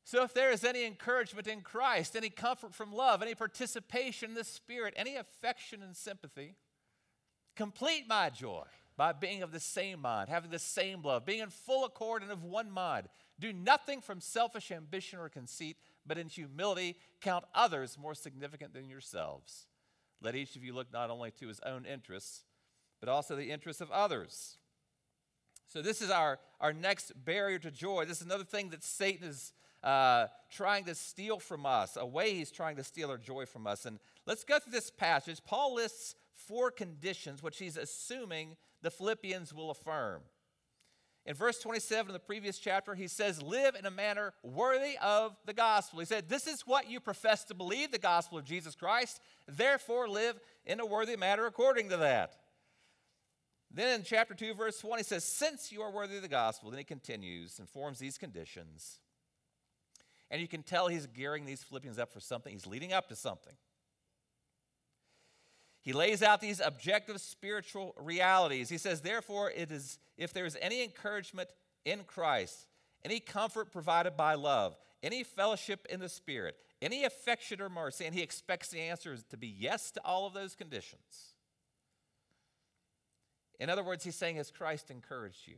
So, 0.05 0.23
if 0.23 0.33
there 0.33 0.51
is 0.51 0.63
any 0.63 0.85
encouragement 0.85 1.45
in 1.45 1.61
Christ, 1.61 2.15
any 2.15 2.31
comfort 2.31 2.73
from 2.73 2.91
love, 2.91 3.21
any 3.21 3.35
participation 3.35 4.29
in 4.29 4.35
the 4.35 4.43
Spirit, 4.43 4.95
any 4.97 5.15
affection 5.17 5.83
and 5.83 5.95
sympathy, 5.95 6.55
complete 7.55 8.05
my 8.07 8.31
joy 8.31 8.63
by 8.97 9.13
being 9.13 9.43
of 9.43 9.51
the 9.51 9.59
same 9.59 10.01
mind, 10.01 10.27
having 10.27 10.49
the 10.49 10.57
same 10.57 11.03
love, 11.03 11.27
being 11.27 11.41
in 11.41 11.49
full 11.49 11.85
accord 11.85 12.23
and 12.23 12.31
of 12.31 12.43
one 12.43 12.71
mind. 12.71 13.07
Do 13.39 13.53
nothing 13.53 14.01
from 14.01 14.19
selfish 14.19 14.71
ambition 14.71 15.19
or 15.19 15.29
conceit, 15.29 15.77
but 16.07 16.17
in 16.17 16.27
humility 16.27 16.97
count 17.21 17.45
others 17.53 17.97
more 17.97 18.15
significant 18.15 18.73
than 18.73 18.89
yourselves. 18.89 19.67
Let 20.21 20.35
each 20.35 20.55
of 20.55 20.63
you 20.63 20.73
look 20.73 20.91
not 20.91 21.09
only 21.09 21.31
to 21.39 21.47
his 21.47 21.59
own 21.61 21.85
interests, 21.85 22.43
but 22.99 23.09
also 23.09 23.35
the 23.35 23.51
interests 23.51 23.81
of 23.81 23.91
others. 23.91 24.57
So, 25.67 25.81
this 25.81 26.01
is 26.01 26.09
our, 26.09 26.39
our 26.59 26.73
next 26.73 27.13
barrier 27.23 27.59
to 27.59 27.71
joy. 27.71 28.05
This 28.05 28.17
is 28.17 28.25
another 28.25 28.43
thing 28.43 28.69
that 28.69 28.83
Satan 28.83 29.27
is 29.27 29.53
uh, 29.83 30.27
trying 30.49 30.85
to 30.85 30.95
steal 30.95 31.39
from 31.39 31.65
us, 31.65 31.97
a 31.99 32.05
way 32.05 32.33
he's 32.33 32.51
trying 32.51 32.75
to 32.77 32.83
steal 32.83 33.09
our 33.09 33.17
joy 33.17 33.45
from 33.45 33.67
us. 33.67 33.85
And 33.85 33.99
let's 34.25 34.43
go 34.43 34.59
through 34.59 34.73
this 34.73 34.91
passage. 34.91 35.41
Paul 35.45 35.75
lists 35.75 36.15
four 36.33 36.71
conditions 36.71 37.43
which 37.43 37.59
he's 37.59 37.77
assuming 37.77 38.57
the 38.81 38.91
Philippians 38.91 39.53
will 39.53 39.71
affirm. 39.71 40.21
In 41.25 41.35
verse 41.35 41.59
27 41.59 42.09
of 42.09 42.13
the 42.13 42.19
previous 42.19 42.57
chapter, 42.57 42.95
he 42.95 43.07
says, 43.07 43.41
Live 43.41 43.75
in 43.75 43.85
a 43.85 43.91
manner 43.91 44.33
worthy 44.41 44.97
of 45.01 45.35
the 45.45 45.53
gospel. 45.53 45.99
He 45.99 46.05
said, 46.05 46.29
This 46.29 46.47
is 46.47 46.61
what 46.65 46.89
you 46.89 46.99
profess 46.99 47.43
to 47.45 47.53
believe, 47.53 47.91
the 47.91 47.99
gospel 47.99 48.37
of 48.37 48.45
Jesus 48.45 48.73
Christ. 48.73 49.19
Therefore, 49.47 50.07
live 50.07 50.39
in 50.65 50.79
a 50.79 50.85
worthy 50.85 51.17
manner 51.17 51.45
according 51.45 51.89
to 51.89 51.97
that. 51.97 52.35
Then 53.71 53.99
in 53.99 54.03
chapter 54.03 54.33
2, 54.33 54.55
verse 54.55 54.83
1, 54.83 54.97
he 54.97 55.03
says, 55.03 55.23
Since 55.23 55.71
you 55.71 55.81
are 55.81 55.91
worthy 55.91 56.15
of 56.15 56.23
the 56.23 56.27
gospel, 56.27 56.71
then 56.71 56.79
he 56.79 56.83
continues 56.83 57.59
and 57.59 57.69
forms 57.69 57.99
these 57.99 58.17
conditions. 58.17 58.99
And 60.31 60.41
you 60.41 60.47
can 60.47 60.63
tell 60.63 60.87
he's 60.87 61.07
gearing 61.07 61.45
these 61.45 61.63
Philippians 61.63 61.99
up 61.99 62.11
for 62.11 62.19
something, 62.19 62.53
he's 62.53 62.67
leading 62.67 62.93
up 62.93 63.09
to 63.09 63.15
something. 63.15 63.53
He 65.89 65.93
lays 65.93 66.21
out 66.21 66.39
these 66.39 66.61
objective 66.63 67.19
spiritual 67.19 67.95
realities. 67.99 68.69
He 68.69 68.77
says, 68.77 69.01
therefore, 69.01 69.49
it 69.49 69.71
is 69.71 69.97
if 70.19 70.31
there 70.31 70.45
is 70.45 70.55
any 70.61 70.83
encouragement 70.83 71.49
in 71.83 72.03
Christ, 72.03 72.67
any 73.03 73.19
comfort 73.19 73.71
provided 73.71 74.15
by 74.15 74.35
love, 74.35 74.77
any 75.01 75.23
fellowship 75.23 75.87
in 75.89 75.99
the 75.99 76.07
Spirit, 76.07 76.57
any 76.79 77.05
affection 77.05 77.59
or 77.59 77.69
mercy, 77.69 78.05
and 78.05 78.13
he 78.13 78.21
expects 78.21 78.69
the 78.69 78.79
answer 78.79 79.17
to 79.17 79.35
be 79.35 79.47
yes 79.47 79.89
to 79.89 80.01
all 80.05 80.27
of 80.27 80.35
those 80.35 80.53
conditions. 80.53 81.33
In 83.59 83.71
other 83.71 83.83
words, 83.83 84.03
he's 84.03 84.15
saying, 84.15 84.35
Has 84.35 84.51
Christ 84.51 84.91
encouraged 84.91 85.47
you? 85.47 85.55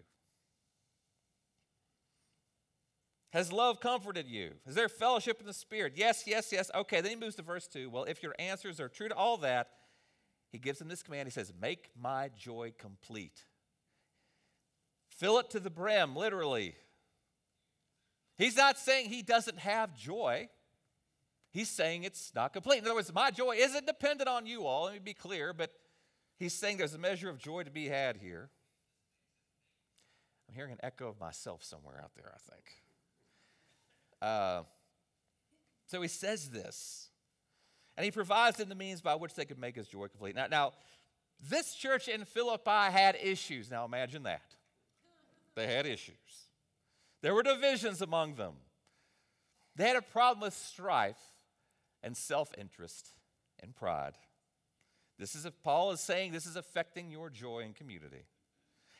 Has 3.33 3.51
love 3.51 3.81
comforted 3.81 4.29
you? 4.29 4.51
Is 4.65 4.75
there 4.75 4.87
fellowship 4.87 5.41
in 5.41 5.45
the 5.45 5.53
Spirit? 5.53 5.95
Yes, 5.97 6.23
yes, 6.25 6.53
yes. 6.53 6.71
Okay, 6.73 7.01
then 7.01 7.09
he 7.09 7.17
moves 7.17 7.35
to 7.35 7.41
verse 7.41 7.67
2. 7.67 7.89
Well, 7.89 8.05
if 8.05 8.23
your 8.23 8.33
answers 8.39 8.79
are 8.79 8.87
true 8.87 9.09
to 9.09 9.15
all 9.15 9.35
that, 9.39 9.67
he 10.51 10.57
gives 10.57 10.79
them 10.79 10.89
this 10.89 11.01
command. 11.01 11.27
He 11.27 11.31
says, 11.31 11.53
Make 11.59 11.89
my 11.99 12.29
joy 12.37 12.73
complete. 12.77 13.45
Fill 15.09 15.39
it 15.39 15.49
to 15.51 15.59
the 15.59 15.69
brim, 15.69 16.15
literally. 16.15 16.75
He's 18.37 18.57
not 18.57 18.77
saying 18.77 19.09
he 19.09 19.21
doesn't 19.21 19.59
have 19.59 19.95
joy. 19.95 20.49
He's 21.51 21.69
saying 21.69 22.03
it's 22.03 22.31
not 22.33 22.53
complete. 22.53 22.79
In 22.79 22.85
other 22.85 22.95
words, 22.95 23.13
my 23.13 23.29
joy 23.29 23.55
isn't 23.57 23.85
dependent 23.85 24.27
on 24.27 24.45
you 24.45 24.65
all. 24.65 24.85
Let 24.85 24.93
me 24.93 24.99
be 24.99 25.13
clear, 25.13 25.53
but 25.53 25.71
he's 26.39 26.53
saying 26.53 26.77
there's 26.77 26.93
a 26.93 26.99
measure 26.99 27.29
of 27.29 27.37
joy 27.37 27.63
to 27.63 27.71
be 27.71 27.87
had 27.87 28.17
here. 28.17 28.49
I'm 30.49 30.55
hearing 30.55 30.71
an 30.71 30.79
echo 30.81 31.07
of 31.07 31.19
myself 31.19 31.63
somewhere 31.63 31.99
out 32.01 32.11
there, 32.15 32.33
I 32.33 32.51
think. 32.51 32.71
Uh, 34.21 34.63
so 35.85 36.01
he 36.01 36.07
says 36.07 36.49
this. 36.49 37.10
And 37.97 38.05
he 38.05 38.11
provides 38.11 38.57
them 38.57 38.69
the 38.69 38.75
means 38.75 39.01
by 39.01 39.15
which 39.15 39.35
they 39.35 39.45
could 39.45 39.59
make 39.59 39.75
his 39.75 39.87
joy 39.87 40.07
complete. 40.07 40.35
Now, 40.35 40.47
now, 40.47 40.73
this 41.49 41.73
church 41.73 42.07
in 42.07 42.25
Philippi 42.25 42.91
had 42.91 43.17
issues. 43.21 43.69
Now 43.69 43.85
imagine 43.85 44.23
that. 44.23 44.55
They 45.55 45.67
had 45.67 45.85
issues. 45.85 46.15
There 47.21 47.33
were 47.33 47.43
divisions 47.43 48.01
among 48.01 48.35
them. 48.35 48.53
They 49.75 49.87
had 49.87 49.95
a 49.95 50.01
problem 50.01 50.41
with 50.41 50.53
strife 50.53 51.19
and 52.03 52.15
self 52.15 52.51
interest 52.57 53.09
and 53.61 53.75
pride. 53.75 54.13
This 55.17 55.35
is, 55.35 55.45
if 55.45 55.61
Paul 55.61 55.91
is 55.91 55.99
saying, 55.99 56.31
this 56.31 56.45
is 56.45 56.55
affecting 56.55 57.11
your 57.11 57.29
joy 57.29 57.59
and 57.59 57.75
community. 57.75 58.25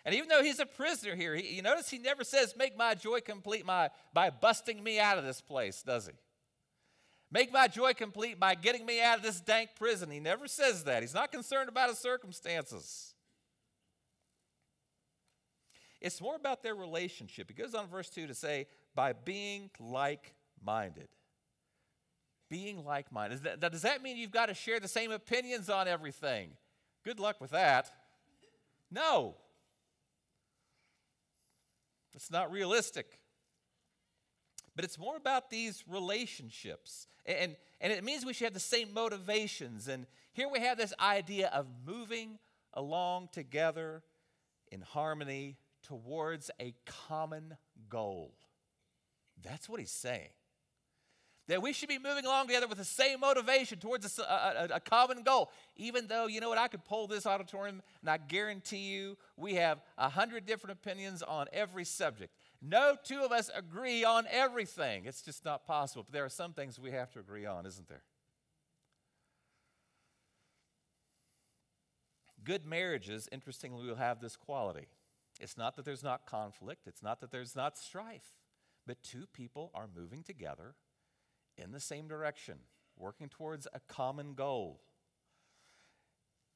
And 0.05 0.15
even 0.15 0.29
though 0.29 0.43
he's 0.43 0.59
a 0.59 0.65
prisoner 0.65 1.15
here, 1.15 1.35
he, 1.35 1.55
you 1.55 1.61
notice 1.61 1.89
he 1.89 1.97
never 1.97 2.23
says, 2.23 2.55
Make 2.57 2.77
my 2.77 2.95
joy 2.95 3.21
complete 3.21 3.65
my, 3.65 3.89
by 4.13 4.29
busting 4.29 4.83
me 4.83 4.99
out 4.99 5.17
of 5.17 5.25
this 5.25 5.41
place, 5.41 5.83
does 5.83 6.07
he? 6.07 6.13
Make 7.31 7.53
my 7.53 7.67
joy 7.67 7.93
complete 7.93 8.39
by 8.39 8.55
getting 8.55 8.85
me 8.85 9.01
out 9.01 9.17
of 9.17 9.23
this 9.23 9.39
dank 9.39 9.69
prison. 9.79 10.11
He 10.11 10.19
never 10.19 10.47
says 10.47 10.83
that. 10.83 11.01
He's 11.01 11.13
not 11.13 11.31
concerned 11.31 11.69
about 11.69 11.89
his 11.89 11.97
circumstances. 11.97 13.13
It's 16.01 16.19
more 16.19 16.35
about 16.35 16.61
their 16.61 16.75
relationship. 16.75 17.47
He 17.47 17.53
goes 17.53 17.73
on 17.73 17.87
verse 17.87 18.09
2 18.09 18.27
to 18.27 18.33
say, 18.33 18.67
by 18.93 19.13
being 19.13 19.69
like 19.79 20.33
minded. 20.61 21.07
being 22.51 22.83
like 22.83 23.11
minded. 23.11 23.39
Does 23.59 23.81
that 23.83 24.03
mean 24.03 24.17
you've 24.17 24.29
got 24.29 24.47
to 24.47 24.53
share 24.53 24.79
the 24.79 24.87
same 24.89 25.09
opinions 25.09 25.69
on 25.69 25.87
everything? 25.87 26.49
Good 27.03 27.17
luck 27.17 27.39
with 27.39 27.51
that. 27.51 27.89
No. 28.91 29.35
It's 32.13 32.29
not 32.29 32.51
realistic. 32.51 33.20
But 34.81 34.85
it's 34.85 34.97
more 34.97 35.15
about 35.15 35.51
these 35.51 35.83
relationships. 35.87 37.05
And, 37.27 37.55
and 37.79 37.93
it 37.93 38.03
means 38.03 38.25
we 38.25 38.33
should 38.33 38.45
have 38.45 38.55
the 38.55 38.59
same 38.59 38.91
motivations. 38.95 39.87
And 39.87 40.07
here 40.33 40.49
we 40.49 40.59
have 40.61 40.75
this 40.75 40.91
idea 40.99 41.49
of 41.49 41.67
moving 41.85 42.39
along 42.73 43.29
together 43.31 44.01
in 44.71 44.81
harmony 44.81 45.57
towards 45.83 46.49
a 46.59 46.73
common 47.07 47.57
goal. 47.89 48.33
That's 49.43 49.69
what 49.69 49.79
he's 49.79 49.91
saying. 49.91 50.29
That 51.47 51.61
we 51.61 51.73
should 51.73 51.89
be 51.89 51.99
moving 51.99 52.25
along 52.25 52.47
together 52.47 52.67
with 52.67 52.79
the 52.79 52.83
same 52.83 53.19
motivation 53.19 53.77
towards 53.77 54.17
a, 54.17 54.23
a, 54.23 54.67
a, 54.77 54.79
common 54.79 55.21
goal. 55.21 55.51
Even 55.75 56.07
though, 56.07 56.25
you 56.25 56.41
know 56.41 56.49
what, 56.49 56.57
I 56.57 56.69
could 56.69 56.85
pull 56.85 57.05
this 57.05 57.27
auditorium 57.27 57.83
and 58.01 58.09
I 58.09 58.17
guarantee 58.17 58.89
you 58.93 59.15
we 59.37 59.53
have 59.55 59.79
a 59.99 60.09
hundred 60.09 60.47
different 60.47 60.79
opinions 60.79 61.21
on 61.21 61.45
every 61.53 61.85
subject. 61.85 62.33
No 62.61 62.95
two 63.03 63.21
of 63.21 63.31
us 63.31 63.49
agree 63.55 64.03
on 64.03 64.25
everything. 64.29 65.05
It's 65.05 65.21
just 65.21 65.43
not 65.43 65.65
possible. 65.65 66.03
But 66.03 66.13
there 66.13 66.25
are 66.25 66.29
some 66.29 66.53
things 66.53 66.79
we 66.79 66.91
have 66.91 67.11
to 67.13 67.19
agree 67.19 67.45
on, 67.45 67.65
isn't 67.65 67.87
there? 67.87 68.03
Good 72.43 72.65
marriages, 72.65 73.27
interestingly, 73.31 73.87
will 73.87 73.95
have 73.95 74.19
this 74.19 74.35
quality. 74.35 74.87
It's 75.39 75.57
not 75.57 75.75
that 75.75 75.85
there's 75.85 76.03
not 76.03 76.25
conflict, 76.25 76.87
it's 76.87 77.01
not 77.01 77.19
that 77.21 77.31
there's 77.31 77.55
not 77.55 77.77
strife, 77.77 78.35
but 78.85 79.01
two 79.03 79.25
people 79.33 79.71
are 79.73 79.87
moving 79.95 80.23
together 80.23 80.75
in 81.57 81.71
the 81.71 81.79
same 81.79 82.07
direction, 82.07 82.59
working 82.97 83.29
towards 83.29 83.67
a 83.73 83.79
common 83.87 84.33
goal. 84.33 84.81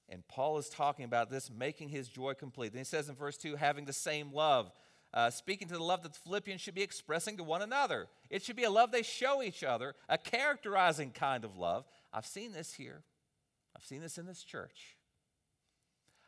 And 0.07 0.27
Paul 0.27 0.57
is 0.59 0.69
talking 0.69 1.05
about 1.05 1.31
this, 1.31 1.49
making 1.49 1.89
his 1.89 2.09
joy 2.09 2.33
complete. 2.33 2.73
Then 2.73 2.81
he 2.81 2.85
says 2.85 3.09
in 3.09 3.15
verse 3.15 3.37
2 3.37 3.55
having 3.55 3.85
the 3.85 3.93
same 3.93 4.31
love. 4.31 4.71
Uh, 5.13 5.29
speaking 5.29 5.67
to 5.69 5.75
the 5.75 5.83
love 5.83 6.03
that 6.03 6.13
the 6.13 6.19
Philippians 6.19 6.59
should 6.59 6.75
be 6.75 6.81
expressing 6.81 7.37
to 7.37 7.43
one 7.43 7.61
another. 7.61 8.07
It 8.29 8.43
should 8.43 8.57
be 8.57 8.65
a 8.65 8.69
love 8.69 8.91
they 8.91 9.03
show 9.03 9.41
each 9.41 9.63
other, 9.63 9.95
a 10.09 10.17
characterizing 10.17 11.11
kind 11.11 11.45
of 11.45 11.57
love. 11.57 11.85
I've 12.11 12.25
seen 12.25 12.51
this 12.51 12.73
here. 12.73 13.03
I've 13.75 13.85
seen 13.85 14.01
this 14.01 14.17
in 14.17 14.25
this 14.25 14.43
church. 14.43 14.97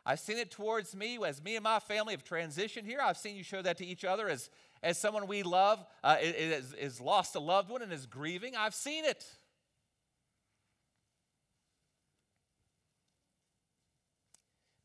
I've 0.05 0.21
seen 0.21 0.37
it 0.37 0.51
towards 0.51 0.95
me 0.95 1.19
as 1.25 1.43
me 1.43 1.57
and 1.57 1.63
my 1.65 1.79
family 1.79 2.13
have 2.13 2.23
transitioned 2.23 2.85
here. 2.85 2.99
I've 3.03 3.17
seen 3.17 3.35
you 3.35 3.43
show 3.43 3.61
that 3.61 3.77
to 3.79 3.85
each 3.85 4.05
other 4.05 4.29
as, 4.29 4.49
as 4.81 4.97
someone 4.97 5.27
we 5.27 5.43
love 5.43 5.85
uh, 6.01 6.15
is, 6.21 6.73
is 6.73 7.01
lost 7.01 7.35
a 7.35 7.39
loved 7.39 7.69
one 7.69 7.81
and 7.81 7.91
is 7.91 8.05
grieving. 8.05 8.55
I've 8.55 8.73
seen 8.73 9.03
it. 9.03 9.25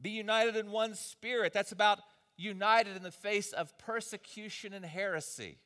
Be 0.01 0.11
united 0.11 0.57
in 0.57 0.73
one 0.73 0.97
spirit. 0.97 1.53
That's 1.53 1.71
about 1.71 2.01
united 2.37 2.97
in 2.97 3.03
the 3.03 3.11
face 3.11 3.53
of 3.53 3.77
persecution 3.79 4.73
and 4.73 4.85
heresy. 4.85 5.59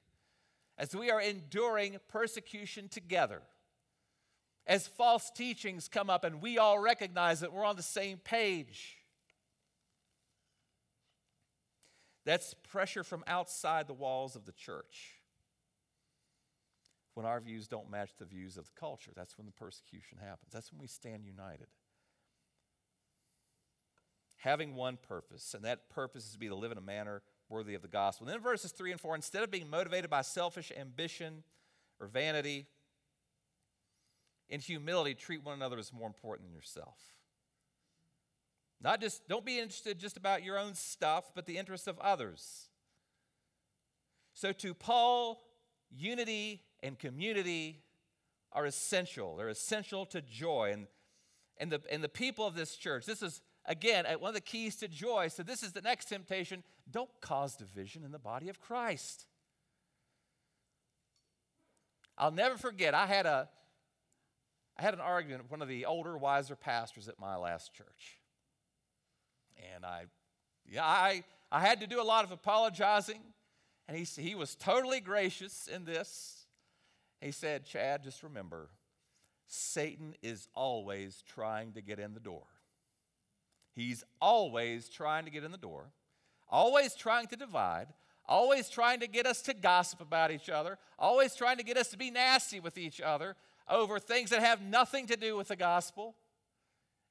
As 0.78 0.94
we 0.94 1.10
are 1.10 1.20
enduring 1.20 1.96
persecution 2.08 2.88
together. 2.88 3.42
As 4.66 4.86
false 4.86 5.30
teachings 5.30 5.88
come 5.88 6.10
up 6.10 6.24
and 6.24 6.42
we 6.42 6.58
all 6.58 6.78
recognize 6.78 7.40
that 7.40 7.52
we're 7.52 7.64
on 7.64 7.76
the 7.76 7.82
same 7.82 8.18
page. 8.18 8.96
That's 12.24 12.54
pressure 12.54 13.04
from 13.04 13.22
outside 13.28 13.86
the 13.86 13.94
walls 13.94 14.34
of 14.34 14.44
the 14.44 14.52
church. 14.52 15.20
When 17.14 17.24
our 17.24 17.40
views 17.40 17.68
don't 17.68 17.88
match 17.88 18.10
the 18.18 18.26
views 18.26 18.58
of 18.58 18.66
the 18.66 18.78
culture, 18.78 19.12
that's 19.14 19.38
when 19.38 19.46
the 19.46 19.52
persecution 19.52 20.18
happens. 20.18 20.52
That's 20.52 20.70
when 20.72 20.80
we 20.80 20.88
stand 20.88 21.24
united. 21.24 21.68
Having 24.36 24.74
one 24.74 24.98
purpose, 24.98 25.54
and 25.54 25.64
that 25.64 25.88
purpose 25.88 26.26
is 26.26 26.32
to 26.32 26.38
be 26.38 26.48
to 26.48 26.54
live 26.54 26.72
in 26.72 26.78
a 26.78 26.82
manner 26.82 27.22
worthy 27.48 27.74
of 27.74 27.82
the 27.82 27.88
gospel. 27.88 28.26
And 28.26 28.34
then 28.34 28.42
verses 28.42 28.72
3 28.72 28.92
and 28.92 29.00
4, 29.00 29.14
instead 29.14 29.42
of 29.42 29.50
being 29.50 29.70
motivated 29.70 30.10
by 30.10 30.22
selfish 30.22 30.72
ambition 30.78 31.42
or 32.00 32.06
vanity, 32.06 32.66
in 34.48 34.60
humility, 34.60 35.14
treat 35.14 35.44
one 35.44 35.54
another 35.54 35.78
as 35.78 35.92
more 35.92 36.06
important 36.06 36.48
than 36.48 36.54
yourself. 36.54 36.98
Not 38.80 39.00
just, 39.00 39.26
don't 39.28 39.44
be 39.44 39.58
interested 39.58 39.98
just 39.98 40.16
about 40.16 40.44
your 40.44 40.58
own 40.58 40.74
stuff, 40.74 41.32
but 41.34 41.46
the 41.46 41.56
interests 41.56 41.86
of 41.86 41.98
others. 41.98 42.68
So 44.34 44.52
to 44.52 44.74
Paul, 44.74 45.42
unity 45.90 46.62
and 46.82 46.98
community 46.98 47.82
are 48.52 48.66
essential. 48.66 49.36
They're 49.36 49.48
essential 49.48 50.04
to 50.06 50.20
joy. 50.20 50.70
And, 50.72 50.86
and, 51.58 51.72
the, 51.72 51.80
and 51.90 52.04
the 52.04 52.08
people 52.08 52.46
of 52.46 52.54
this 52.54 52.76
church, 52.76 53.06
this 53.06 53.22
is, 53.22 53.40
again, 53.66 54.04
one 54.18 54.30
of 54.30 54.34
the 54.34 54.40
keys 54.40 54.76
to 54.76 54.88
joy. 54.88 55.28
So 55.28 55.42
this 55.42 55.62
is 55.62 55.72
the 55.72 55.80
next 55.80 56.06
temptation. 56.06 56.62
Don't 56.90 57.10
cause 57.20 57.56
division 57.56 58.04
in 58.04 58.12
the 58.12 58.18
body 58.18 58.48
of 58.48 58.60
Christ. 58.60 59.26
I'll 62.18 62.30
never 62.30 62.56
forget, 62.56 62.94
I 62.94 63.06
had 63.06 63.26
a, 63.26 63.48
I 64.78 64.82
had 64.82 64.94
an 64.94 65.00
argument 65.00 65.42
with 65.42 65.50
one 65.50 65.62
of 65.62 65.68
the 65.68 65.84
older, 65.84 66.16
wiser 66.16 66.56
pastors 66.56 67.08
at 67.08 67.18
my 67.18 67.36
last 67.36 67.74
church. 67.74 68.18
And 69.74 69.84
I, 69.84 70.04
yeah, 70.66 70.84
I, 70.84 71.24
I 71.50 71.60
had 71.60 71.80
to 71.80 71.86
do 71.86 72.00
a 72.00 72.04
lot 72.04 72.24
of 72.24 72.32
apologizing. 72.32 73.20
And 73.88 73.96
he, 73.96 74.04
he 74.04 74.34
was 74.34 74.54
totally 74.54 75.00
gracious 75.00 75.68
in 75.72 75.84
this. 75.84 76.46
He 77.20 77.30
said, 77.30 77.64
Chad, 77.64 78.02
just 78.02 78.22
remember, 78.22 78.70
Satan 79.46 80.14
is 80.22 80.48
always 80.54 81.22
trying 81.26 81.72
to 81.72 81.80
get 81.80 81.98
in 81.98 82.14
the 82.14 82.20
door. 82.20 82.46
He's 83.76 84.02
always 84.22 84.88
trying 84.88 85.26
to 85.26 85.30
get 85.30 85.44
in 85.44 85.52
the 85.52 85.58
door, 85.58 85.92
always 86.48 86.94
trying 86.94 87.26
to 87.28 87.36
divide, 87.36 87.88
always 88.24 88.70
trying 88.70 89.00
to 89.00 89.06
get 89.06 89.26
us 89.26 89.42
to 89.42 89.54
gossip 89.54 90.00
about 90.00 90.30
each 90.30 90.48
other, 90.48 90.78
always 90.98 91.34
trying 91.36 91.58
to 91.58 91.62
get 91.62 91.76
us 91.76 91.88
to 91.88 91.98
be 91.98 92.10
nasty 92.10 92.58
with 92.58 92.78
each 92.78 93.02
other 93.02 93.36
over 93.68 93.98
things 93.98 94.30
that 94.30 94.40
have 94.40 94.62
nothing 94.62 95.06
to 95.08 95.16
do 95.16 95.36
with 95.36 95.48
the 95.48 95.56
gospel. 95.56 96.16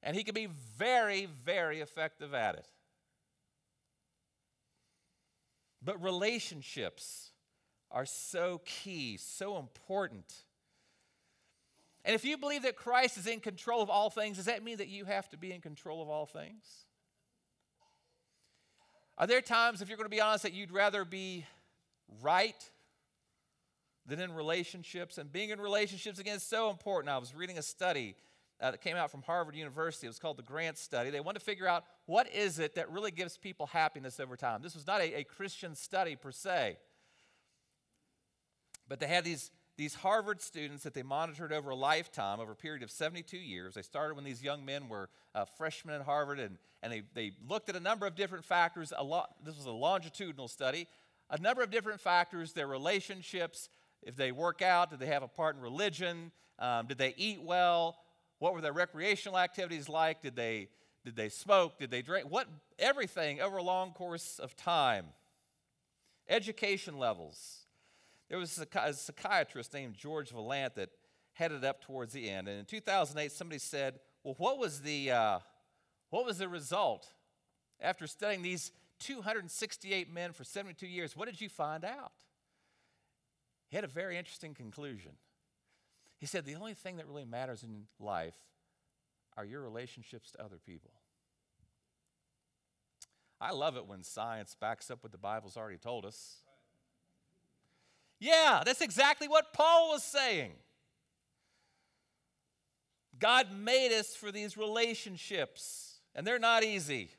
And 0.02 0.16
he 0.16 0.24
can 0.24 0.34
be 0.34 0.48
very, 0.76 1.26
very 1.26 1.80
effective 1.80 2.34
at 2.34 2.56
it. 2.56 2.66
But 5.80 6.02
relationships 6.02 7.30
are 7.92 8.06
so 8.06 8.60
key, 8.64 9.18
so 9.18 9.56
important. 9.56 10.45
And 12.06 12.14
if 12.14 12.24
you 12.24 12.38
believe 12.38 12.62
that 12.62 12.76
Christ 12.76 13.18
is 13.18 13.26
in 13.26 13.40
control 13.40 13.82
of 13.82 13.90
all 13.90 14.10
things, 14.10 14.36
does 14.36 14.46
that 14.46 14.62
mean 14.62 14.76
that 14.78 14.86
you 14.86 15.04
have 15.06 15.28
to 15.30 15.36
be 15.36 15.52
in 15.52 15.60
control 15.60 16.00
of 16.00 16.08
all 16.08 16.24
things? 16.24 16.86
Are 19.18 19.26
there 19.26 19.40
times, 19.40 19.82
if 19.82 19.88
you're 19.88 19.96
going 19.96 20.08
to 20.08 20.14
be 20.14 20.20
honest, 20.20 20.44
that 20.44 20.52
you'd 20.52 20.70
rather 20.70 21.04
be 21.04 21.44
right 22.22 22.54
than 24.06 24.20
in 24.20 24.32
relationships? 24.32 25.18
And 25.18 25.32
being 25.32 25.50
in 25.50 25.60
relationships, 25.60 26.20
again, 26.20 26.36
is 26.36 26.44
so 26.44 26.70
important. 26.70 27.12
I 27.12 27.18
was 27.18 27.34
reading 27.34 27.58
a 27.58 27.62
study 27.62 28.14
uh, 28.60 28.70
that 28.70 28.82
came 28.82 28.96
out 28.96 29.10
from 29.10 29.22
Harvard 29.22 29.56
University. 29.56 30.06
It 30.06 30.10
was 30.10 30.20
called 30.20 30.36
the 30.36 30.44
Grant 30.44 30.78
Study. 30.78 31.10
They 31.10 31.18
wanted 31.18 31.40
to 31.40 31.44
figure 31.44 31.66
out 31.66 31.84
what 32.04 32.32
is 32.32 32.60
it 32.60 32.76
that 32.76 32.88
really 32.92 33.10
gives 33.10 33.36
people 33.36 33.66
happiness 33.66 34.20
over 34.20 34.36
time. 34.36 34.62
This 34.62 34.76
was 34.76 34.86
not 34.86 35.00
a, 35.00 35.18
a 35.18 35.24
Christian 35.24 35.74
study 35.74 36.14
per 36.14 36.30
se, 36.30 36.76
but 38.88 39.00
they 39.00 39.08
had 39.08 39.24
these, 39.24 39.50
these 39.76 39.94
Harvard 39.94 40.40
students 40.40 40.84
that 40.84 40.94
they 40.94 41.02
monitored 41.02 41.52
over 41.52 41.70
a 41.70 41.74
lifetime, 41.74 42.40
over 42.40 42.52
a 42.52 42.56
period 42.56 42.82
of 42.82 42.90
72 42.90 43.36
years. 43.36 43.74
They 43.74 43.82
started 43.82 44.14
when 44.14 44.24
these 44.24 44.42
young 44.42 44.64
men 44.64 44.88
were 44.88 45.10
uh, 45.34 45.44
freshmen 45.44 45.94
at 45.94 46.02
Harvard, 46.02 46.40
and, 46.40 46.56
and 46.82 46.92
they, 46.92 47.02
they 47.14 47.32
looked 47.48 47.68
at 47.68 47.76
a 47.76 47.80
number 47.80 48.06
of 48.06 48.14
different 48.14 48.44
factors. 48.44 48.92
A 48.96 49.04
lot, 49.04 49.34
this 49.44 49.56
was 49.56 49.66
a 49.66 49.70
longitudinal 49.70 50.48
study, 50.48 50.86
a 51.30 51.38
number 51.38 51.62
of 51.62 51.70
different 51.70 52.00
factors, 52.00 52.52
their 52.52 52.66
relationships, 52.66 53.68
if 54.02 54.16
they 54.16 54.32
work 54.32 54.62
out, 54.62 54.90
did 54.90 55.00
they 55.00 55.06
have 55.06 55.22
a 55.22 55.28
part 55.28 55.56
in 55.56 55.62
religion, 55.62 56.30
um, 56.58 56.86
did 56.86 56.96
they 56.96 57.14
eat 57.16 57.42
well, 57.42 57.96
what 58.38 58.54
were 58.54 58.60
their 58.60 58.72
recreational 58.72 59.38
activities 59.38 59.88
like? 59.88 60.22
Did 60.22 60.36
they, 60.36 60.68
did 61.04 61.16
they 61.16 61.28
smoke? 61.28 61.78
Did 61.78 61.90
they 61.90 62.02
drink? 62.02 62.30
What, 62.30 62.46
everything 62.78 63.40
over 63.40 63.56
a 63.56 63.62
long 63.62 63.92
course 63.92 64.38
of 64.38 64.56
time. 64.56 65.06
Education 66.28 66.98
levels. 66.98 67.65
There 68.28 68.38
was 68.38 68.58
a 68.58 68.92
psychiatrist 68.92 69.72
named 69.72 69.94
George 69.94 70.30
Vaillant 70.30 70.74
that 70.74 70.90
headed 71.34 71.64
up 71.64 71.82
towards 71.82 72.12
the 72.12 72.28
end. 72.28 72.48
And 72.48 72.58
in 72.58 72.64
2008, 72.64 73.30
somebody 73.30 73.58
said, 73.58 74.00
Well, 74.24 74.34
what 74.38 74.58
was 74.58 74.80
the, 74.80 75.10
uh, 75.10 75.38
what 76.10 76.24
was 76.24 76.38
the 76.38 76.48
result? 76.48 77.06
After 77.80 78.06
studying 78.06 78.42
these 78.42 78.72
268 79.00 80.12
men 80.12 80.32
for 80.32 80.44
72 80.44 80.86
years, 80.86 81.14
what 81.14 81.26
did 81.26 81.40
you 81.40 81.48
find 81.48 81.84
out? 81.84 82.12
He 83.68 83.76
had 83.76 83.84
a 83.84 83.88
very 83.88 84.16
interesting 84.16 84.54
conclusion. 84.54 85.12
He 86.18 86.26
said, 86.26 86.44
The 86.44 86.54
only 86.54 86.74
thing 86.74 86.96
that 86.96 87.06
really 87.06 87.24
matters 87.24 87.62
in 87.62 87.84
life 88.00 88.34
are 89.36 89.44
your 89.44 89.60
relationships 89.60 90.30
to 90.32 90.42
other 90.42 90.58
people. 90.64 90.92
I 93.38 93.52
love 93.52 93.76
it 93.76 93.86
when 93.86 94.02
science 94.02 94.56
backs 94.58 94.90
up 94.90 95.02
what 95.02 95.12
the 95.12 95.18
Bible's 95.18 95.58
already 95.58 95.76
told 95.76 96.06
us. 96.06 96.38
Yeah, 98.18 98.62
that's 98.64 98.80
exactly 98.80 99.28
what 99.28 99.52
Paul 99.52 99.90
was 99.90 100.02
saying. 100.02 100.52
God 103.18 103.48
made 103.52 103.92
us 103.92 104.14
for 104.14 104.30
these 104.30 104.56
relationships, 104.56 106.00
and 106.14 106.26
they're 106.26 106.38
not 106.38 106.64
easy. 106.64 107.10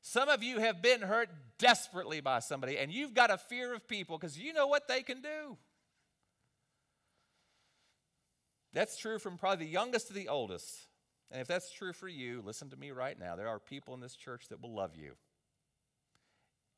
Some 0.00 0.28
of 0.28 0.42
you 0.42 0.58
have 0.58 0.82
been 0.82 1.02
hurt 1.02 1.28
desperately 1.58 2.20
by 2.20 2.40
somebody, 2.40 2.76
and 2.78 2.92
you've 2.92 3.14
got 3.14 3.30
a 3.30 3.38
fear 3.38 3.72
of 3.72 3.86
people 3.86 4.18
because 4.18 4.38
you 4.38 4.52
know 4.52 4.66
what 4.66 4.88
they 4.88 5.02
can 5.02 5.20
do. 5.20 5.56
That's 8.72 8.96
true 8.96 9.18
from 9.18 9.38
probably 9.38 9.66
the 9.66 9.72
youngest 9.72 10.08
to 10.08 10.12
the 10.12 10.28
oldest. 10.28 10.88
And 11.30 11.40
if 11.40 11.46
that's 11.46 11.70
true 11.70 11.92
for 11.92 12.08
you, 12.08 12.42
listen 12.44 12.70
to 12.70 12.76
me 12.76 12.90
right 12.90 13.18
now. 13.18 13.36
There 13.36 13.48
are 13.48 13.58
people 13.58 13.94
in 13.94 14.00
this 14.00 14.16
church 14.16 14.48
that 14.48 14.60
will 14.60 14.74
love 14.74 14.96
you. 14.96 15.12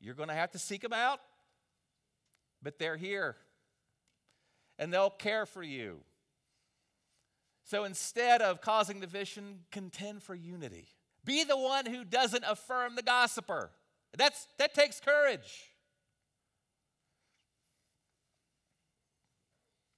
You're 0.01 0.15
going 0.15 0.29
to 0.29 0.35
have 0.35 0.51
to 0.53 0.59
seek 0.59 0.83
them 0.83 0.93
out, 0.93 1.21
but 2.65 2.79
they're 2.79 2.97
here 2.97 3.37
and 4.79 4.93
they'll 4.93 5.11
care 5.11 5.47
for 5.47 5.63
you. 5.63 5.99
So 7.65 7.85
instead 7.85 8.43
of 8.43 8.61
causing 8.61 9.01
division, 9.01 9.61
contend 9.71 10.23
for 10.23 10.35
unity. 10.35 10.89
Be 11.25 11.45
the 11.45 11.57
one 11.57 11.87
who 11.87 12.05
doesn't 12.05 12.45
affirm 12.47 12.97
the 12.97 13.03
gossiper. 13.03 13.71
That's, 14.17 14.47
that 14.59 14.75
takes 14.75 15.01
courage. 15.01 15.71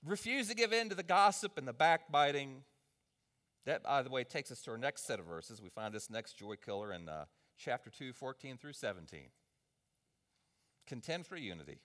Refuse 0.05 0.49
to 0.49 0.55
give 0.55 0.73
in 0.73 0.89
to 0.91 0.95
the 0.95 1.03
gossip 1.03 1.59
and 1.59 1.67
the 1.67 1.73
backbiting. 1.73 2.63
That, 3.65 3.83
by 3.83 4.03
the 4.03 4.11
way, 4.11 4.23
takes 4.23 4.53
us 4.53 4.61
to 4.63 4.71
our 4.71 4.79
next 4.79 5.05
set 5.05 5.19
of 5.19 5.27
verses. 5.27 5.61
We 5.61 5.69
find 5.69 5.93
this 5.93 6.09
next 6.09 6.39
joy 6.39 6.55
killer 6.65 6.93
in 6.93 7.09
uh, 7.09 7.25
chapter 7.59 7.91
2, 7.91 8.13
14 8.13 8.57
through 8.57 8.75
17. 8.75 9.23
Contend 10.87 11.27
for 11.27 11.37
unity. 11.37 11.81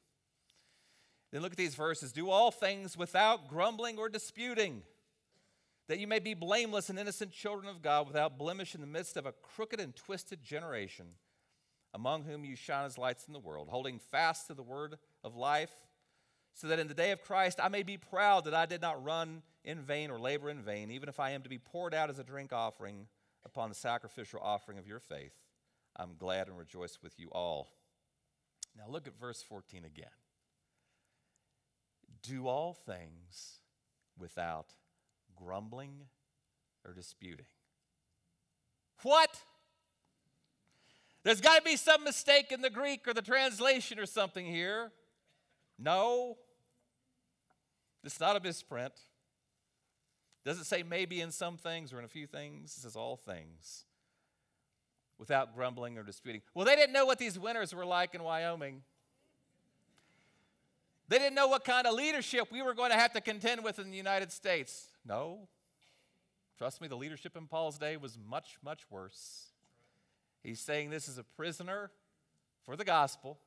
Then 1.31 1.41
look 1.41 1.53
at 1.53 1.57
these 1.57 1.75
verses. 1.75 2.11
Do 2.11 2.29
all 2.29 2.51
things 2.51 2.97
without 2.97 3.47
grumbling 3.47 3.97
or 3.97 4.09
disputing, 4.09 4.83
that 5.87 5.99
you 5.99 6.07
may 6.07 6.19
be 6.19 6.33
blameless 6.33 6.89
and 6.89 6.99
innocent 6.99 7.31
children 7.31 7.69
of 7.69 7.81
God 7.81 8.07
without 8.07 8.37
blemish 8.37 8.75
in 8.75 8.81
the 8.81 8.87
midst 8.87 9.17
of 9.17 9.25
a 9.25 9.31
crooked 9.31 9.79
and 9.79 9.95
twisted 9.95 10.43
generation, 10.43 11.07
among 11.93 12.23
whom 12.23 12.43
you 12.43 12.55
shine 12.55 12.85
as 12.85 12.97
lights 12.97 13.27
in 13.27 13.33
the 13.33 13.39
world, 13.39 13.69
holding 13.69 13.99
fast 13.99 14.47
to 14.47 14.53
the 14.53 14.63
word 14.63 14.97
of 15.23 15.35
life, 15.35 15.71
so 16.53 16.67
that 16.67 16.79
in 16.79 16.87
the 16.87 16.93
day 16.93 17.11
of 17.11 17.21
Christ 17.21 17.59
I 17.63 17.69
may 17.69 17.83
be 17.83 17.97
proud 17.97 18.45
that 18.45 18.53
I 18.53 18.65
did 18.65 18.81
not 18.81 19.03
run 19.03 19.41
in 19.63 19.81
vain 19.81 20.11
or 20.11 20.19
labor 20.19 20.49
in 20.49 20.61
vain, 20.61 20.91
even 20.91 21.07
if 21.07 21.19
I 21.19 21.31
am 21.31 21.43
to 21.43 21.49
be 21.49 21.57
poured 21.57 21.93
out 21.93 22.09
as 22.09 22.19
a 22.19 22.23
drink 22.25 22.51
offering 22.51 23.07
upon 23.45 23.69
the 23.69 23.75
sacrificial 23.75 24.41
offering 24.43 24.77
of 24.77 24.87
your 24.87 24.99
faith. 24.99 25.33
I'm 25.95 26.15
glad 26.17 26.47
and 26.47 26.57
rejoice 26.57 26.99
with 27.01 27.19
you 27.19 27.29
all. 27.31 27.69
Now 28.77 28.85
look 28.89 29.07
at 29.07 29.19
verse 29.19 29.41
14 29.41 29.85
again 29.85 30.09
do 32.23 32.47
all 32.47 32.73
things 32.73 33.59
without 34.17 34.67
grumbling 35.35 36.05
or 36.85 36.93
disputing. 36.93 37.45
What? 39.03 39.41
There's 41.23 41.41
got 41.41 41.57
to 41.57 41.63
be 41.63 41.75
some 41.75 42.03
mistake 42.03 42.51
in 42.51 42.61
the 42.61 42.69
Greek 42.69 43.07
or 43.07 43.13
the 43.13 43.21
translation 43.21 43.99
or 43.99 44.05
something 44.05 44.45
here. 44.45 44.91
No. 45.77 46.37
It's 48.03 48.19
not 48.19 48.35
a 48.35 48.39
misprint. 48.39 48.93
Does 50.43 50.59
it 50.59 50.65
say 50.65 50.83
maybe 50.83 51.21
in 51.21 51.31
some 51.31 51.57
things 51.57 51.93
or 51.93 51.99
in 51.99 52.05
a 52.05 52.09
few 52.09 52.25
things? 52.25 52.75
It 52.77 52.81
says 52.81 52.95
all 52.95 53.15
things 53.15 53.85
without 55.19 55.53
grumbling 55.53 55.99
or 55.99 56.03
disputing. 56.03 56.41
Well, 56.55 56.65
they 56.65 56.75
didn't 56.75 56.93
know 56.93 57.05
what 57.05 57.19
these 57.19 57.37
winters 57.37 57.75
were 57.75 57.85
like 57.85 58.15
in 58.15 58.23
Wyoming. 58.23 58.81
They 61.11 61.19
didn't 61.19 61.35
know 61.35 61.49
what 61.49 61.65
kind 61.65 61.85
of 61.85 61.93
leadership 61.93 62.47
we 62.53 62.61
were 62.61 62.73
going 62.73 62.91
to 62.91 62.95
have 62.95 63.11
to 63.11 63.19
contend 63.19 63.65
with 63.65 63.79
in 63.79 63.91
the 63.91 63.97
United 63.97 64.31
States. 64.31 64.87
No. 65.05 65.49
Trust 66.57 66.79
me, 66.79 66.87
the 66.87 66.95
leadership 66.95 67.35
in 67.35 67.47
Paul's 67.47 67.77
day 67.77 67.97
was 67.97 68.17
much, 68.29 68.55
much 68.63 68.89
worse. 68.89 69.47
He's 70.41 70.61
saying 70.61 70.89
this 70.89 71.09
is 71.09 71.17
a 71.17 71.23
prisoner 71.23 71.91
for 72.63 72.77
the 72.77 72.85
gospel. 72.85 73.39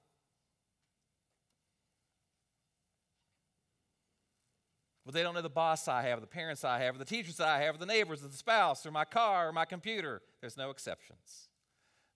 Well, 5.06 5.12
they 5.12 5.22
don't 5.22 5.32
know 5.32 5.40
the 5.40 5.48
boss 5.48 5.88
I 5.88 6.02
have, 6.02 6.20
the 6.20 6.26
parents 6.26 6.64
I 6.64 6.80
have, 6.80 6.98
the 6.98 7.04
teachers 7.06 7.40
I 7.40 7.60
have, 7.60 7.78
the 7.78 7.86
neighbors, 7.86 8.20
the 8.20 8.30
spouse, 8.30 8.84
or 8.84 8.90
my 8.90 9.06
car, 9.06 9.48
or 9.48 9.52
my 9.52 9.64
computer. 9.64 10.20
There's 10.42 10.58
no 10.58 10.68
exceptions. 10.68 11.48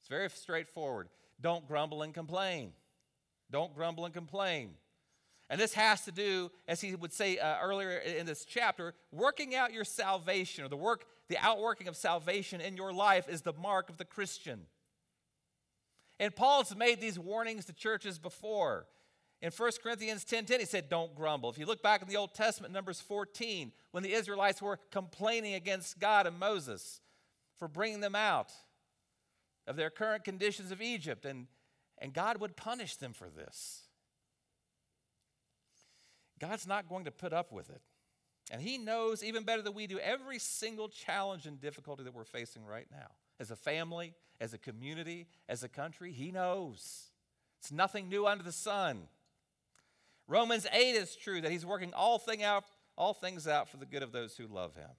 It's 0.01 0.09
very 0.11 0.29
straightforward. 0.29 1.09
Don't 1.41 1.67
grumble 1.67 2.03
and 2.03 2.13
complain. 2.13 2.73
Don't 3.51 3.75
grumble 3.75 4.05
and 4.05 4.13
complain. 4.13 4.73
And 5.51 5.61
this 5.61 5.73
has 5.75 6.05
to 6.05 6.13
do, 6.13 6.51
as 6.67 6.81
he 6.81 6.95
would 6.95 7.13
say 7.13 7.39
uh, 7.39 7.57
earlier 7.63 7.91
in 7.91 8.27
this 8.27 8.45
chapter, 8.45 8.95
working 9.11 9.55
out 9.55 9.73
your 9.73 9.85
salvation 9.85 10.65
or 10.65 10.69
the 10.69 10.77
work, 10.77 11.07
the 11.29 11.39
outworking 11.39 11.89
of 11.89 11.97
salvation 11.97 12.61
in 12.61 12.77
your 12.77 12.93
life 12.93 13.29
is 13.29 13.43
the 13.43 13.55
mark 13.55 13.89
of 13.89 13.97
the 13.97 14.05
Christian. 14.05 14.67
And 16.21 16.35
Paul's 16.35 16.77
made 16.77 17.01
these 17.01 17.19
warnings 17.19 17.65
to 17.67 17.73
churches 17.73 18.19
before. 18.19 18.87
In 19.41 19.51
1 19.51 19.71
Corinthians 19.83 20.25
10:10, 20.25 20.29
10, 20.29 20.45
10, 20.47 20.61
he 20.61 20.67
said, 20.67 20.89
Don't 20.89 21.15
grumble. 21.15 21.49
If 21.49 21.59
you 21.59 21.65
look 21.65 21.83
back 21.83 22.03
in 22.03 22.09
the 22.09 22.17
Old 22.17 22.35
Testament, 22.35 22.75
Numbers 22.75 23.01
14, 23.01 23.73
when 23.93 24.03
the 24.03 24.13
Israelites 24.13 24.61
were 24.61 24.79
complaining 24.91 25.55
against 25.55 25.99
God 25.99 26.27
and 26.27 26.39
Moses 26.39 27.01
for 27.57 27.69
bringing 27.69 28.01
them 28.01 28.17
out 28.17 28.53
of 29.67 29.77
their 29.77 29.91
current 29.91 30.25
conditions 30.25 30.73
of 30.73 30.83
Egypt, 30.83 31.25
and, 31.25 31.47
and 31.99 32.13
God 32.13 32.41
would 32.41 32.57
punish 32.57 32.97
them 32.97 33.13
for 33.13 33.29
this. 33.29 33.88
God's 36.39 36.67
not 36.67 36.89
going 36.89 37.05
to 37.05 37.11
put 37.11 37.33
up 37.33 37.53
with 37.53 37.71
it. 37.71 37.81
And 38.51 38.63
He 38.63 38.79
knows 38.79 39.23
even 39.23 39.45
better 39.45 39.63
than 39.63 39.75
we 39.75 39.87
do 39.87 39.99
every 39.99 40.39
single 40.39 40.89
challenge 40.89 41.47
and 41.47 41.61
difficulty 41.61 42.05
that 42.05 42.15
we're 42.15 42.25
facing 42.25 42.65
right 42.65 42.87
now. 42.91 43.09
As 43.41 43.51
a 43.51 43.57
family, 43.57 44.15
as 44.41 44.55
a 44.55 44.59
community, 44.59 45.27
as 45.49 45.63
a 45.63 45.69
country, 45.69 46.13
He 46.13 46.31
knows. 46.31 47.11
It's 47.61 47.73
nothing 47.73 48.09
new 48.09 48.27
under 48.27 48.45
the 48.45 48.53
sun. 48.53 49.09
Romans 50.27 50.67
8 50.73 50.95
is 50.95 51.17
true 51.17 51.41
that 51.41 51.51
He's 51.51 51.67
working 51.67 51.93
all, 51.95 52.19
thing 52.19 52.43
out, 52.43 52.65
all 52.97 53.15
things 53.15 53.47
out 53.47 53.69
for 53.69 53.77
the 53.77 53.87
good 53.87 54.03
of 54.03 54.13
those 54.13 54.37
who 54.37 54.47
love 54.47 54.75
Him. 54.75 54.91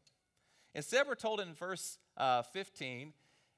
Instead, 0.75 1.07
we're 1.07 1.15
told 1.15 1.39
in 1.39 1.53
verse 1.53 1.97
uh, 2.17 2.43
15, 2.43 3.13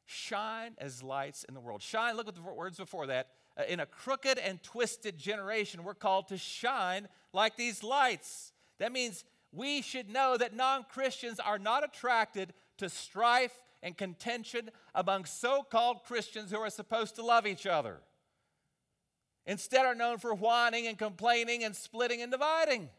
shine 0.06 0.76
as 0.78 1.04
lights 1.04 1.44
in 1.44 1.54
the 1.54 1.60
world. 1.60 1.82
Shine, 1.82 2.15
look 2.15 2.28
at 2.28 2.36
the 2.36 2.41
words 2.41 2.78
before 2.78 3.08
that. 3.08 3.28
Uh, 3.58 3.64
in 3.68 3.80
a 3.80 3.86
crooked 3.86 4.38
and 4.38 4.62
twisted 4.64 5.18
generation, 5.18 5.84
we're 5.84 5.94
called 5.94 6.28
to 6.30 6.38
shine 6.38 7.08
like 7.34 7.58
these 7.58 7.84
lights. 7.84 8.54
That 8.80 8.92
means 8.92 9.26
we 9.52 9.82
should 9.82 10.10
know 10.10 10.38
that 10.38 10.56
non 10.56 10.86
Christians 10.90 11.40
are 11.40 11.60
not 11.60 11.84
attracted 11.84 12.54
to 12.78 12.90
strife 12.90 13.62
and 13.84 13.98
contention 13.98 14.70
among 14.96 15.26
so 15.26 15.64
called 15.64 16.04
Christians 16.04 16.52
who 16.52 16.58
are 16.58 16.70
supposed 16.70 17.16
to 17.16 17.26
love 17.26 17.46
each 17.46 17.66
other. 17.66 17.98
Instead, 19.46 19.86
are 19.86 19.96
known 19.96 20.18
for 20.18 20.34
whining 20.34 20.88
and 20.88 20.98
complaining 20.98 21.64
and 21.64 21.76
splitting 21.76 22.22
and 22.22 22.32
dividing. 22.32 22.90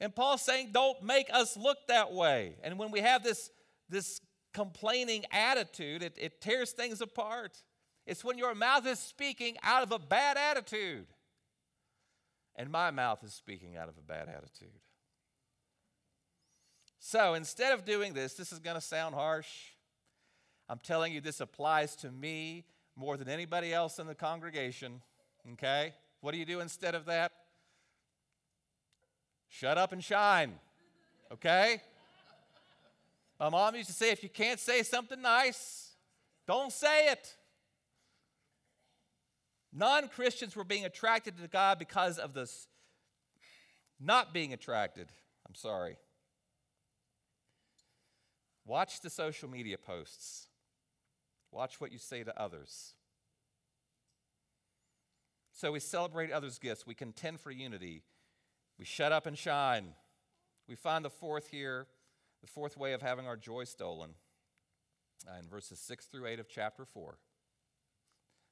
And 0.00 0.14
Paul's 0.14 0.42
saying, 0.42 0.70
don't 0.72 1.02
make 1.02 1.28
us 1.32 1.56
look 1.56 1.78
that 1.88 2.12
way. 2.12 2.56
And 2.62 2.78
when 2.78 2.90
we 2.90 3.00
have 3.00 3.22
this, 3.22 3.50
this 3.88 4.20
complaining 4.54 5.24
attitude, 5.30 6.02
it, 6.02 6.16
it 6.18 6.40
tears 6.40 6.72
things 6.72 7.00
apart. 7.00 7.62
It's 8.08 8.24
when 8.24 8.38
your 8.38 8.54
mouth 8.54 8.86
is 8.86 8.98
speaking 8.98 9.58
out 9.62 9.82
of 9.82 9.92
a 9.92 9.98
bad 9.98 10.38
attitude. 10.38 11.04
And 12.56 12.70
my 12.70 12.90
mouth 12.90 13.22
is 13.22 13.34
speaking 13.34 13.76
out 13.76 13.90
of 13.90 13.98
a 13.98 14.00
bad 14.00 14.28
attitude. 14.28 14.80
So 16.98 17.34
instead 17.34 17.74
of 17.74 17.84
doing 17.84 18.14
this, 18.14 18.32
this 18.32 18.50
is 18.50 18.60
going 18.60 18.76
to 18.76 18.80
sound 18.80 19.14
harsh. 19.14 19.48
I'm 20.70 20.78
telling 20.78 21.12
you, 21.12 21.20
this 21.20 21.40
applies 21.40 21.94
to 21.96 22.10
me 22.10 22.64
more 22.96 23.18
than 23.18 23.28
anybody 23.28 23.74
else 23.74 23.98
in 23.98 24.06
the 24.06 24.14
congregation. 24.14 25.02
Okay? 25.52 25.92
What 26.22 26.32
do 26.32 26.38
you 26.38 26.46
do 26.46 26.60
instead 26.60 26.94
of 26.94 27.04
that? 27.04 27.30
Shut 29.48 29.76
up 29.76 29.92
and 29.92 30.02
shine. 30.02 30.54
Okay? 31.30 31.82
My 33.38 33.50
mom 33.50 33.74
used 33.76 33.90
to 33.90 33.94
say 33.94 34.10
if 34.10 34.22
you 34.22 34.30
can't 34.30 34.58
say 34.58 34.82
something 34.82 35.20
nice, 35.20 35.90
don't 36.46 36.72
say 36.72 37.08
it. 37.08 37.34
Non 39.78 40.08
Christians 40.08 40.56
were 40.56 40.64
being 40.64 40.84
attracted 40.84 41.38
to 41.38 41.46
God 41.46 41.78
because 41.78 42.18
of 42.18 42.34
this 42.34 42.66
not 44.00 44.34
being 44.34 44.52
attracted. 44.52 45.06
I'm 45.46 45.54
sorry. 45.54 45.98
Watch 48.66 49.00
the 49.02 49.08
social 49.08 49.48
media 49.48 49.78
posts, 49.78 50.48
watch 51.52 51.80
what 51.80 51.92
you 51.92 51.98
say 51.98 52.24
to 52.24 52.38
others. 52.40 52.94
So 55.52 55.70
we 55.70 55.80
celebrate 55.80 56.32
others' 56.32 56.58
gifts, 56.58 56.84
we 56.84 56.94
contend 56.94 57.40
for 57.40 57.52
unity, 57.52 58.02
we 58.80 58.84
shut 58.84 59.12
up 59.12 59.26
and 59.26 59.38
shine. 59.38 59.94
We 60.68 60.74
find 60.74 61.04
the 61.04 61.10
fourth 61.10 61.48
here, 61.48 61.86
the 62.40 62.48
fourth 62.48 62.76
way 62.76 62.94
of 62.94 63.00
having 63.00 63.26
our 63.26 63.36
joy 63.36 63.64
stolen, 63.64 64.10
uh, 65.26 65.38
in 65.38 65.48
verses 65.48 65.78
6 65.78 66.06
through 66.06 66.26
8 66.26 66.40
of 66.40 66.48
chapter 66.48 66.84
4 66.84 67.16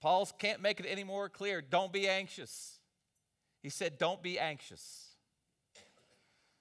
Paul 0.00 0.26
can't 0.38 0.60
make 0.60 0.80
it 0.80 0.86
any 0.86 1.04
more 1.04 1.28
clear. 1.28 1.60
Don't 1.60 1.92
be 1.92 2.08
anxious. 2.08 2.78
He 3.62 3.70
said, 3.70 3.98
Don't 3.98 4.22
be 4.22 4.38
anxious. 4.38 5.08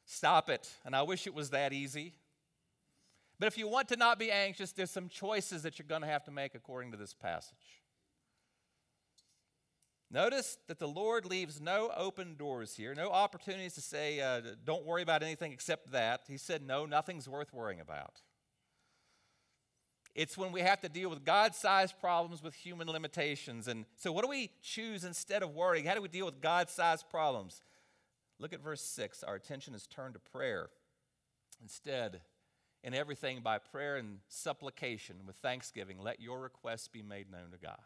Stop 0.06 0.50
it. 0.50 0.70
And 0.86 0.96
I 0.96 1.02
wish 1.02 1.28
it 1.28 1.34
was 1.34 1.50
that 1.50 1.74
easy. 1.74 2.14
But 3.40 3.48
if 3.48 3.58
you 3.58 3.68
want 3.68 3.90
to 3.90 3.98
not 3.98 4.18
be 4.18 4.32
anxious, 4.32 4.72
there's 4.72 4.92
some 4.92 5.10
choices 5.10 5.64
that 5.64 5.78
you're 5.78 5.88
going 5.88 6.02
to 6.02 6.08
have 6.08 6.24
to 6.26 6.32
make 6.32 6.56
according 6.56 6.92
to 6.92 6.98
this 6.98 7.14
passage. 7.14 7.84
Notice 10.12 10.58
that 10.68 10.80
the 10.80 10.88
Lord 10.88 11.26
leaves 11.26 11.60
no 11.60 11.92
open 11.98 12.36
doors 12.36 12.76
here, 12.76 12.96
no 12.96 13.10
opportunities 13.10 13.74
to 13.74 13.82
say, 13.82 14.22
uh, 14.22 14.42
don't 14.64 14.86
worry 14.86 15.02
about 15.02 15.24
anything 15.24 15.52
except 15.52 15.92
that. 15.92 16.22
He 16.28 16.38
said, 16.38 16.62
no, 16.66 16.86
nothing's 16.86 17.28
worth 17.28 17.54
worrying 17.54 17.82
about. 17.82 18.22
It's 20.16 20.38
when 20.38 20.54
we 20.54 20.62
have 20.62 20.80
to 20.82 20.90
deal 20.90 21.10
with 21.10 21.26
God 21.26 21.54
sized 21.54 22.00
problems 22.00 22.42
with 22.42 22.56
human 22.56 22.88
limitations. 22.88 23.68
And 23.68 23.86
so, 23.98 24.14
what 24.14 24.24
do 24.24 24.30
we 24.30 24.50
choose 24.64 25.04
instead 25.04 25.44
of 25.44 25.54
worrying? 25.54 25.86
How 25.86 25.94
do 25.94 26.02
we 26.02 26.08
deal 26.08 26.26
with 26.26 26.42
God 26.42 26.70
sized 26.70 27.10
problems? 27.10 27.62
Look 28.40 28.54
at 28.54 28.64
verse 28.64 28.82
6. 28.82 29.24
Our 29.24 29.36
attention 29.36 29.76
is 29.76 29.86
turned 29.88 30.14
to 30.14 30.20
prayer. 30.20 30.70
Instead, 31.62 32.22
in 32.84 32.94
everything 32.94 33.42
by 33.42 33.58
prayer 33.58 33.98
and 33.98 34.20
supplication 34.30 35.18
with 35.26 35.36
thanksgiving, 35.38 35.98
let 36.00 36.22
your 36.22 36.40
requests 36.40 36.88
be 36.88 37.02
made 37.02 37.30
known 37.30 37.52
to 37.52 37.58
God. 37.58 37.80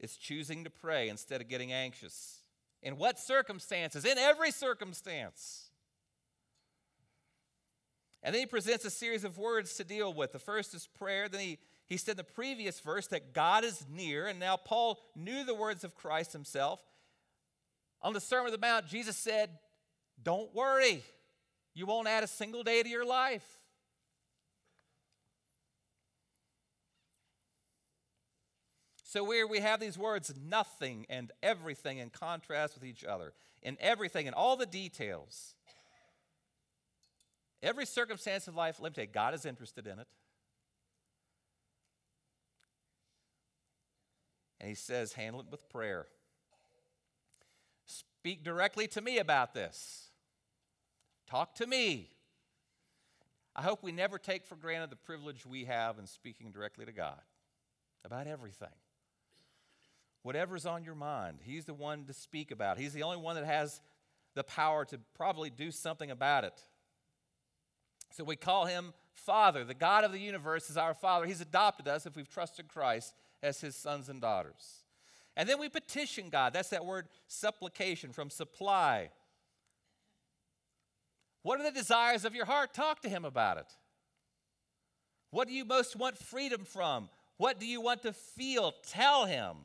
It's 0.00 0.16
choosing 0.16 0.64
to 0.64 0.70
pray 0.70 1.08
instead 1.08 1.40
of 1.40 1.48
getting 1.48 1.72
anxious. 1.72 2.38
In 2.82 2.96
what 2.96 3.18
circumstances? 3.18 4.04
In 4.04 4.16
every 4.16 4.50
circumstance. 4.50 5.67
And 8.22 8.34
then 8.34 8.40
he 8.40 8.46
presents 8.46 8.84
a 8.84 8.90
series 8.90 9.24
of 9.24 9.38
words 9.38 9.74
to 9.74 9.84
deal 9.84 10.12
with. 10.12 10.32
The 10.32 10.38
first 10.38 10.74
is 10.74 10.88
prayer. 10.98 11.28
Then 11.28 11.40
he, 11.40 11.58
he 11.86 11.96
said 11.96 12.12
in 12.12 12.16
the 12.16 12.24
previous 12.24 12.80
verse 12.80 13.06
that 13.08 13.32
God 13.32 13.64
is 13.64 13.84
near. 13.88 14.26
And 14.26 14.40
now 14.40 14.56
Paul 14.56 14.98
knew 15.14 15.44
the 15.44 15.54
words 15.54 15.84
of 15.84 15.94
Christ 15.94 16.32
himself. 16.32 16.80
On 18.02 18.12
the 18.12 18.20
Sermon 18.20 18.46
on 18.46 18.52
the 18.52 18.58
Mount, 18.58 18.86
Jesus 18.86 19.16
said, 19.16 19.50
Don't 20.22 20.54
worry, 20.54 21.02
you 21.74 21.86
won't 21.86 22.08
add 22.08 22.24
a 22.24 22.28
single 22.28 22.62
day 22.62 22.82
to 22.82 22.88
your 22.88 23.06
life. 23.06 23.44
So, 29.04 29.24
where 29.24 29.46
we 29.46 29.60
have 29.60 29.80
these 29.80 29.96
words, 29.96 30.34
nothing 30.38 31.06
and 31.08 31.32
everything 31.42 31.96
in 31.96 32.10
contrast 32.10 32.74
with 32.74 32.84
each 32.84 33.04
other, 33.04 33.32
in 33.62 33.78
everything, 33.80 34.26
in 34.26 34.34
all 34.34 34.56
the 34.56 34.66
details. 34.66 35.54
Every 37.62 37.86
circumstance 37.86 38.46
of 38.46 38.54
life, 38.54 38.78
let 38.80 38.92
me 38.92 38.94
tell 38.94 39.04
you, 39.04 39.10
God 39.12 39.34
is 39.34 39.44
interested 39.44 39.86
in 39.86 39.98
it. 39.98 40.06
And 44.60 44.68
He 44.68 44.74
says, 44.74 45.12
handle 45.12 45.40
it 45.40 45.46
with 45.50 45.68
prayer. 45.68 46.06
Speak 47.86 48.44
directly 48.44 48.86
to 48.88 49.00
me 49.00 49.18
about 49.18 49.54
this. 49.54 50.10
Talk 51.28 51.54
to 51.56 51.66
me. 51.66 52.10
I 53.54 53.62
hope 53.62 53.82
we 53.82 53.92
never 53.92 54.18
take 54.18 54.46
for 54.46 54.54
granted 54.54 54.90
the 54.90 54.96
privilege 54.96 55.44
we 55.44 55.64
have 55.64 55.98
in 55.98 56.06
speaking 56.06 56.52
directly 56.52 56.84
to 56.84 56.92
God 56.92 57.20
about 58.04 58.26
everything. 58.26 58.68
Whatever's 60.22 60.66
on 60.66 60.84
your 60.84 60.94
mind, 60.94 61.38
He's 61.42 61.64
the 61.64 61.74
one 61.74 62.04
to 62.04 62.12
speak 62.12 62.50
about. 62.50 62.78
He's 62.78 62.92
the 62.92 63.02
only 63.02 63.16
one 63.16 63.34
that 63.34 63.44
has 63.44 63.80
the 64.34 64.44
power 64.44 64.84
to 64.86 65.00
probably 65.16 65.50
do 65.50 65.70
something 65.70 66.10
about 66.10 66.44
it. 66.44 66.60
So 68.10 68.24
we 68.24 68.36
call 68.36 68.66
him 68.66 68.92
Father. 69.12 69.64
The 69.64 69.74
God 69.74 70.04
of 70.04 70.12
the 70.12 70.18
universe 70.18 70.70
is 70.70 70.76
our 70.76 70.94
Father. 70.94 71.26
He's 71.26 71.40
adopted 71.40 71.88
us 71.88 72.06
if 72.06 72.16
we've 72.16 72.28
trusted 72.28 72.68
Christ 72.68 73.14
as 73.42 73.60
his 73.60 73.76
sons 73.76 74.08
and 74.08 74.20
daughters. 74.20 74.84
And 75.36 75.48
then 75.48 75.60
we 75.60 75.68
petition 75.68 76.30
God. 76.30 76.52
That's 76.52 76.70
that 76.70 76.84
word 76.84 77.06
supplication 77.28 78.12
from 78.12 78.30
supply. 78.30 79.10
What 81.42 81.60
are 81.60 81.64
the 81.64 81.70
desires 81.70 82.24
of 82.24 82.34
your 82.34 82.44
heart? 82.44 82.74
Talk 82.74 83.00
to 83.02 83.08
him 83.08 83.24
about 83.24 83.58
it. 83.58 83.72
What 85.30 85.46
do 85.46 85.54
you 85.54 85.64
most 85.64 85.94
want 85.94 86.18
freedom 86.18 86.64
from? 86.64 87.08
What 87.36 87.60
do 87.60 87.66
you 87.66 87.80
want 87.80 88.02
to 88.02 88.12
feel? 88.12 88.74
Tell 88.88 89.26
him. 89.26 89.56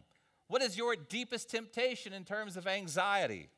What 0.48 0.62
is 0.62 0.78
your 0.78 0.96
deepest 0.96 1.50
temptation 1.50 2.14
in 2.14 2.26
terms 2.26 2.58
of 2.58 2.68
anxiety? 2.68 3.50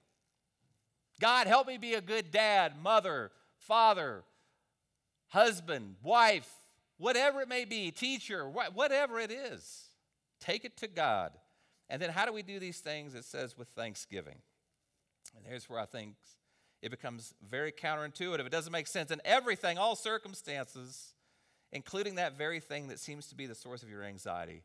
God, 1.19 1.48
help 1.48 1.67
me 1.67 1.78
be 1.78 1.93
a 1.95 2.02
good 2.02 2.32
dad, 2.32 2.74
mother, 2.82 3.32
father, 3.58 4.24
husband, 5.29 5.95
wife, 6.03 6.49
whatever 6.97 7.41
it 7.41 7.49
may 7.49 7.65
be, 7.65 7.91
teacher, 7.91 8.49
whatever 8.49 9.19
it 9.19 9.31
is. 9.31 9.89
Take 10.39 10.65
it 10.65 10.77
to 10.77 10.88
God. 10.88 11.31
And 11.89 12.01
then 12.01 12.09
how 12.09 12.25
do 12.25 12.33
we 12.33 12.41
do 12.41 12.59
these 12.59 12.79
things? 12.79 13.15
It 13.15 13.25
says 13.25 13.57
with 13.57 13.67
thanksgiving. 13.69 14.38
And 15.35 15.45
here's 15.45 15.69
where 15.69 15.79
I 15.79 15.85
think 15.85 16.15
it 16.81 16.91
becomes 16.91 17.33
very 17.47 17.71
counterintuitive. 17.71 18.45
It 18.45 18.51
doesn't 18.51 18.71
make 18.71 18.88
sense 18.88 19.11
in 19.11 19.21
everything, 19.25 19.77
all 19.77 19.95
circumstances, 19.95 21.13
including 21.71 22.15
that 22.15 22.38
very 22.38 22.59
thing 22.59 22.88
that 22.89 22.99
seems 22.99 23.27
to 23.27 23.35
be 23.35 23.45
the 23.45 23.55
source 23.55 23.83
of 23.83 23.89
your 23.89 24.03
anxiety. 24.03 24.63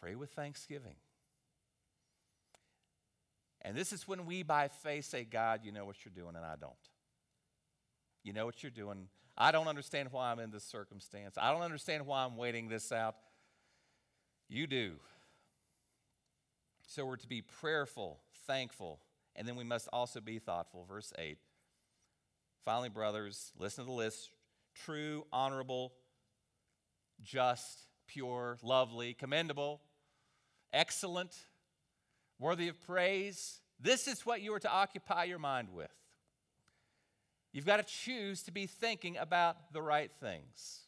Pray 0.00 0.14
with 0.14 0.30
thanksgiving. 0.30 0.96
And 3.62 3.76
this 3.76 3.92
is 3.92 4.08
when 4.08 4.26
we, 4.26 4.42
by 4.42 4.68
faith, 4.68 5.04
say, 5.04 5.24
God, 5.24 5.60
you 5.62 5.70
know 5.70 5.84
what 5.84 6.04
you're 6.04 6.12
doing, 6.14 6.34
and 6.34 6.44
I 6.44 6.56
don't. 6.60 6.72
You 8.22 8.32
know 8.32 8.46
what 8.46 8.62
you're 8.62 8.70
doing. 8.70 9.08
I 9.36 9.50
don't 9.50 9.68
understand 9.68 10.08
why 10.12 10.30
I'm 10.30 10.38
in 10.38 10.50
this 10.50 10.64
circumstance. 10.64 11.36
I 11.40 11.52
don't 11.52 11.62
understand 11.62 12.06
why 12.06 12.24
I'm 12.24 12.36
waiting 12.36 12.68
this 12.68 12.92
out. 12.92 13.16
You 14.48 14.66
do. 14.66 14.94
So 16.86 17.06
we're 17.06 17.16
to 17.16 17.26
be 17.26 17.40
prayerful, 17.40 18.20
thankful, 18.46 19.00
and 19.34 19.48
then 19.48 19.56
we 19.56 19.64
must 19.64 19.88
also 19.92 20.20
be 20.20 20.38
thoughtful. 20.38 20.84
Verse 20.84 21.12
8. 21.18 21.38
Finally, 22.64 22.90
brothers, 22.90 23.52
listen 23.58 23.84
to 23.84 23.88
the 23.88 23.96
list 23.96 24.30
true, 24.74 25.26
honorable, 25.32 25.92
just, 27.22 27.86
pure, 28.06 28.58
lovely, 28.62 29.14
commendable, 29.14 29.80
excellent, 30.72 31.34
worthy 32.38 32.68
of 32.68 32.80
praise. 32.80 33.60
This 33.80 34.06
is 34.06 34.24
what 34.24 34.40
you 34.40 34.54
are 34.54 34.60
to 34.60 34.70
occupy 34.70 35.24
your 35.24 35.38
mind 35.38 35.68
with. 35.72 35.90
You've 37.52 37.66
got 37.66 37.76
to 37.76 37.82
choose 37.82 38.42
to 38.44 38.50
be 38.50 38.66
thinking 38.66 39.16
about 39.16 39.72
the 39.72 39.82
right 39.82 40.10
things. 40.20 40.80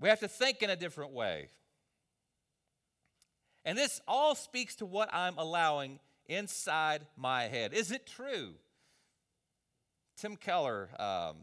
We 0.00 0.08
have 0.08 0.20
to 0.20 0.28
think 0.28 0.62
in 0.62 0.70
a 0.70 0.76
different 0.76 1.12
way. 1.12 1.48
And 3.64 3.78
this 3.78 4.00
all 4.08 4.34
speaks 4.34 4.74
to 4.76 4.86
what 4.86 5.08
I'm 5.12 5.38
allowing 5.38 6.00
inside 6.26 7.06
my 7.16 7.44
head. 7.44 7.72
Is 7.72 7.92
it 7.92 8.06
true? 8.06 8.54
Tim 10.16 10.36
Keller, 10.36 10.88
um, 10.98 11.36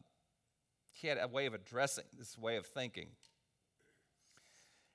he 0.91 1.07
had 1.07 1.17
a 1.17 1.27
way 1.27 1.45
of 1.45 1.53
addressing 1.53 2.03
this 2.17 2.37
way 2.37 2.57
of 2.57 2.65
thinking. 2.65 3.07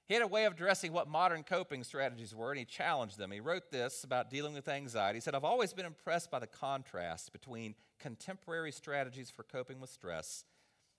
He 0.06 0.12
had 0.12 0.22
a 0.22 0.26
way 0.26 0.44
of 0.44 0.52
addressing 0.52 0.92
what 0.92 1.08
modern 1.08 1.44
coping 1.44 1.82
strategies 1.82 2.34
were, 2.34 2.50
and 2.50 2.58
he 2.58 2.66
challenged 2.66 3.16
them. 3.16 3.30
He 3.30 3.40
wrote 3.40 3.70
this 3.70 4.04
about 4.04 4.28
dealing 4.28 4.52
with 4.52 4.68
anxiety. 4.68 5.16
He 5.16 5.20
said, 5.22 5.34
I've 5.34 5.44
always 5.44 5.72
been 5.72 5.86
impressed 5.86 6.30
by 6.30 6.40
the 6.40 6.46
contrast 6.46 7.32
between 7.32 7.74
contemporary 8.04 8.70
strategies 8.70 9.30
for 9.30 9.44
coping 9.44 9.80
with 9.80 9.88
stress 9.88 10.44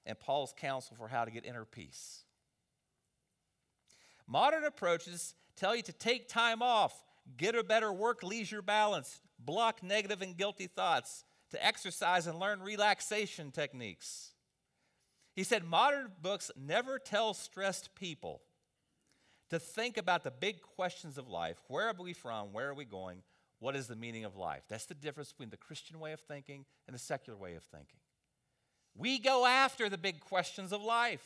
and 0.07 0.19
Paul's 0.19 0.55
counsel 0.57 0.97
for 0.97 1.07
how 1.07 1.23
to 1.23 1.29
get 1.29 1.45
inner 1.45 1.63
peace. 1.63 2.23
Modern 4.27 4.63
approaches 4.63 5.35
tell 5.55 5.75
you 5.75 5.83
to 5.83 5.93
take 5.93 6.27
time 6.27 6.63
off, 6.63 7.03
get 7.37 7.53
a 7.53 7.63
better 7.63 7.93
work 7.93 8.23
leisure 8.23 8.63
balance, 8.63 9.21
block 9.37 9.83
negative 9.83 10.23
and 10.23 10.35
guilty 10.35 10.65
thoughts, 10.65 11.25
to 11.51 11.63
exercise 11.63 12.25
and 12.25 12.39
learn 12.39 12.59
relaxation 12.59 13.51
techniques. 13.51 14.31
He 15.35 15.43
said, 15.43 15.63
modern 15.63 16.11
books 16.23 16.49
never 16.59 16.97
tell 16.97 17.35
stressed 17.35 17.93
people 17.93 18.41
to 19.51 19.59
think 19.59 19.97
about 19.97 20.23
the 20.23 20.31
big 20.31 20.59
questions 20.59 21.19
of 21.19 21.29
life 21.29 21.61
where 21.67 21.87
are 21.87 21.93
we 21.93 22.13
from? 22.13 22.51
Where 22.51 22.67
are 22.67 22.73
we 22.73 22.85
going? 22.85 23.21
What 23.65 23.75
is 23.75 23.87
the 23.87 23.95
meaning 23.95 24.25
of 24.25 24.35
life? 24.35 24.61
That's 24.69 24.85
the 24.85 24.93
difference 24.93 25.31
between 25.31 25.49
the 25.49 25.57
Christian 25.57 25.99
way 25.99 26.11
of 26.11 26.19
thinking 26.19 26.65
and 26.85 26.93
the 26.93 26.99
secular 26.99 27.35
way 27.35 27.55
of 27.55 27.63
thinking. 27.63 27.97
We 28.95 29.17
go 29.17 29.47
after 29.47 29.89
the 29.89 29.97
big 29.97 30.19
questions 30.19 30.71
of 30.71 30.83
life. 30.83 31.25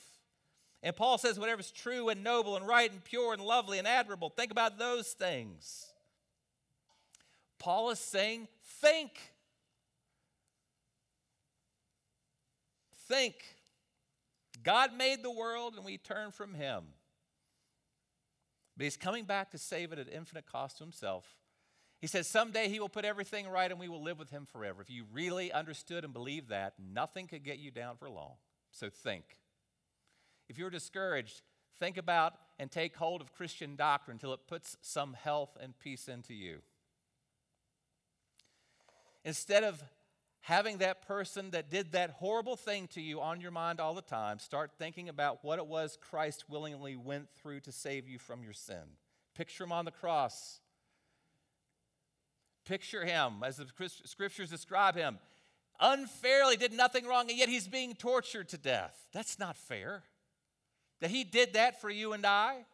And 0.81 0.95
Paul 0.95 1.17
says, 1.17 1.37
whatever's 1.37 1.69
true 1.69 2.07
and 2.07 2.23
noble 2.23 2.55
and 2.55 2.65
right 2.65 2.89
and 2.89 3.03
pure 3.03 3.33
and 3.33 3.41
lovely 3.41 3.77
and 3.77 3.85
admirable, 3.85 4.29
think 4.29 4.51
about 4.51 4.79
those 4.79 5.09
things. 5.09 5.87
Paul 7.59 7.89
is 7.89 7.99
saying, 7.99 8.47
think. 8.63 9.19
Think. 13.09 13.35
God 14.63 14.93
made 14.97 15.23
the 15.23 15.29
world 15.29 15.73
and 15.75 15.83
we 15.83 15.97
turn 15.97 16.31
from 16.31 16.53
him. 16.53 16.83
But 18.77 18.85
he's 18.85 18.95
coming 18.95 19.25
back 19.25 19.51
to 19.51 19.57
save 19.57 19.91
it 19.91 19.99
at 19.99 20.07
infinite 20.07 20.45
cost 20.45 20.77
to 20.77 20.85
himself. 20.85 21.38
He 21.99 22.07
says 22.07 22.27
someday 22.27 22.69
he 22.69 22.79
will 22.79 22.89
put 22.89 23.03
everything 23.03 23.47
right 23.47 23.69
and 23.69 23.79
we 23.79 23.89
will 23.89 24.01
live 24.01 24.19
with 24.19 24.29
him 24.29 24.45
forever. 24.45 24.81
If 24.81 24.89
you 24.89 25.05
really 25.11 25.51
understood 25.51 26.05
and 26.05 26.13
believed 26.13 26.49
that, 26.49 26.73
nothing 26.79 27.27
could 27.27 27.43
get 27.43 27.59
you 27.59 27.71
down 27.71 27.97
for 27.97 28.09
long. 28.09 28.33
So 28.71 28.89
think. 28.89 29.25
If 30.47 30.57
you're 30.57 30.69
discouraged, 30.69 31.41
think 31.77 31.97
about 31.97 32.33
and 32.57 32.71
take 32.71 32.95
hold 32.95 33.21
of 33.21 33.33
Christian 33.33 33.75
doctrine 33.75 34.15
until 34.15 34.33
it 34.33 34.47
puts 34.47 34.77
some 34.81 35.13
health 35.13 35.57
and 35.61 35.77
peace 35.77 36.07
into 36.07 36.33
you. 36.33 36.59
Instead 39.25 39.65
of 39.65 39.83
having 40.41 40.77
that 40.77 41.05
person 41.05 41.51
that 41.51 41.69
did 41.69 41.91
that 41.91 42.11
horrible 42.11 42.55
thing 42.55 42.87
to 42.87 43.01
you 43.01 43.19
on 43.19 43.41
your 43.41 43.51
mind 43.51 43.81
all 43.81 43.93
the 43.93 44.01
time, 44.01 44.39
start 44.39 44.71
thinking 44.77 45.09
about 45.09 45.43
what 45.43 45.59
it 45.59 45.67
was 45.67 45.97
Christ 46.09 46.45
willingly 46.49 46.95
went 46.95 47.29
through 47.29 47.59
to 47.61 47.71
save 47.71 48.07
you 48.07 48.17
from 48.17 48.41
your 48.41 48.53
sin. 48.53 48.95
Picture 49.35 49.65
him 49.65 49.73
on 49.73 49.85
the 49.85 49.91
cross. 49.91 50.61
Picture 52.69 53.03
him, 53.03 53.41
as 53.43 53.57
the 53.57 53.65
scriptures 54.05 54.51
describe 54.51 54.95
him, 54.95 55.17
unfairly 55.79 56.55
did 56.55 56.71
nothing 56.71 57.03
wrong, 57.03 57.27
and 57.27 57.39
yet 57.39 57.49
he's 57.49 57.67
being 57.67 57.95
tortured 57.95 58.47
to 58.49 58.59
death. 58.59 59.07
That's 59.11 59.39
not 59.39 59.57
fair. 59.57 60.03
That 61.01 61.09
he 61.09 61.23
did 61.23 61.53
that 61.53 61.81
for 61.81 61.89
you 61.89 62.13
and 62.13 62.23
I. 62.27 62.65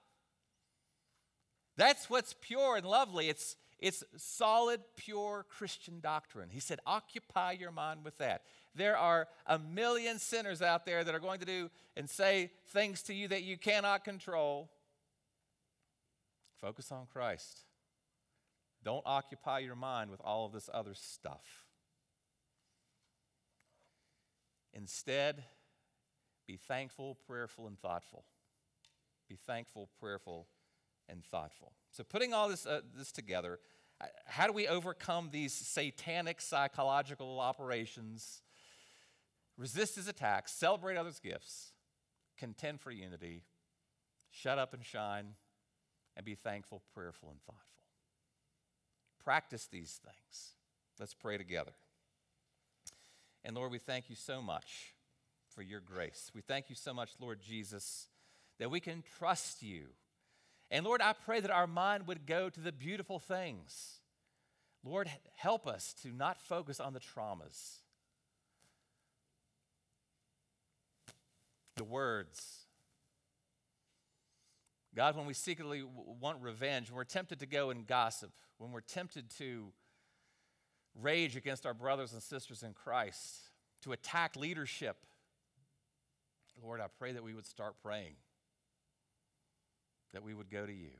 That's 1.77 2.09
what's 2.09 2.35
pure 2.41 2.75
and 2.75 2.85
lovely. 2.85 3.29
It's, 3.29 3.55
it's 3.79 4.03
solid, 4.17 4.81
pure 4.97 5.45
Christian 5.47 6.01
doctrine. 6.01 6.49
He 6.49 6.59
said, 6.59 6.81
occupy 6.85 7.53
your 7.53 7.71
mind 7.71 8.03
with 8.03 8.17
that. 8.17 8.41
There 8.75 8.97
are 8.97 9.29
a 9.47 9.57
million 9.57 10.19
sinners 10.19 10.61
out 10.61 10.85
there 10.85 11.05
that 11.05 11.15
are 11.15 11.19
going 11.19 11.39
to 11.39 11.45
do 11.45 11.69
and 11.95 12.09
say 12.09 12.51
things 12.67 13.01
to 13.03 13.13
you 13.13 13.29
that 13.29 13.43
you 13.43 13.57
cannot 13.57 14.03
control. 14.03 14.69
Focus 16.59 16.91
on 16.91 17.05
Christ. 17.13 17.64
Don't 18.85 19.03
occupy 19.05 19.59
your 19.59 19.75
mind 19.75 20.11
with 20.11 20.21
all 20.23 20.45
of 20.45 20.53
this 20.53 20.69
other 20.71 20.93
stuff. 20.93 21.65
Instead, 24.73 25.43
be 26.45 26.55
thankful, 26.55 27.17
prayerful, 27.25 27.65
and 27.65 27.79
thoughtful. 27.79 28.25
Be 29.27 29.35
thankful, 29.35 29.89
prayerful, 29.99 30.47
and 31.09 31.25
thoughtful. 31.25 31.73
So, 31.89 32.03
putting 32.03 32.31
all 32.31 32.47
this, 32.47 32.67
uh, 32.67 32.81
this 32.95 33.11
together, 33.11 33.59
uh, 33.99 34.05
how 34.27 34.45
do 34.45 34.53
we 34.53 34.67
overcome 34.67 35.29
these 35.31 35.53
satanic 35.53 36.39
psychological 36.39 37.39
operations? 37.39 38.43
Resist 39.57 39.95
his 39.95 40.07
attacks, 40.07 40.51
celebrate 40.51 40.95
others' 40.95 41.19
gifts, 41.19 41.71
contend 42.37 42.81
for 42.81 42.91
unity, 42.91 43.45
shut 44.29 44.59
up 44.59 44.75
and 44.75 44.85
shine, 44.85 45.29
and 46.15 46.23
be 46.23 46.35
thankful, 46.35 46.83
prayerful, 46.93 47.31
and 47.31 47.41
thoughtful. 47.41 47.74
Practice 49.25 49.67
these 49.69 49.99
things. 50.03 50.53
Let's 50.99 51.13
pray 51.13 51.37
together. 51.37 51.73
And 53.43 53.55
Lord, 53.55 53.71
we 53.71 53.79
thank 53.79 54.09
you 54.09 54.15
so 54.15 54.41
much 54.41 54.93
for 55.53 55.61
your 55.61 55.81
grace. 55.81 56.31
We 56.33 56.41
thank 56.41 56.69
you 56.69 56.75
so 56.75 56.93
much, 56.93 57.09
Lord 57.19 57.39
Jesus, 57.41 58.07
that 58.59 58.71
we 58.71 58.79
can 58.79 59.03
trust 59.17 59.61
you 59.61 59.87
and 60.71 60.85
Lord, 60.85 61.01
I 61.01 61.13
pray 61.13 61.39
that 61.39 61.51
our 61.51 61.67
mind 61.67 62.07
would 62.07 62.25
go 62.25 62.49
to 62.49 62.59
the 62.59 62.71
beautiful 62.71 63.19
things. 63.19 63.99
Lord, 64.83 65.09
help 65.35 65.67
us 65.67 65.93
to 66.03 66.09
not 66.09 66.41
focus 66.41 66.79
on 66.79 66.93
the 66.93 66.99
traumas, 66.99 67.79
the 71.75 71.83
words. 71.83 72.64
God, 74.95 75.17
when 75.17 75.25
we 75.25 75.33
secretly 75.33 75.83
want 76.21 76.41
revenge, 76.41 76.89
when 76.89 76.95
we're 76.95 77.03
tempted 77.03 77.39
to 77.39 77.45
go 77.45 77.69
and 77.69 77.85
gossip, 77.85 78.31
when 78.57 78.71
we're 78.71 78.79
tempted 78.79 79.29
to 79.37 79.73
rage 81.01 81.35
against 81.35 81.65
our 81.65 81.73
brothers 81.73 82.13
and 82.13 82.23
sisters 82.23 82.63
in 82.63 82.73
Christ, 82.73 83.35
to 83.81 83.91
attack 83.91 84.35
leadership, 84.37 84.97
Lord, 86.63 86.79
I 86.79 86.85
pray 86.97 87.11
that 87.11 87.23
we 87.23 87.33
would 87.33 87.45
start 87.45 87.75
praying 87.83 88.15
that 90.15 90.23
we 90.23 90.33
would 90.33 90.49
go 90.49 90.65
to 90.65 90.73
you. 90.73 90.91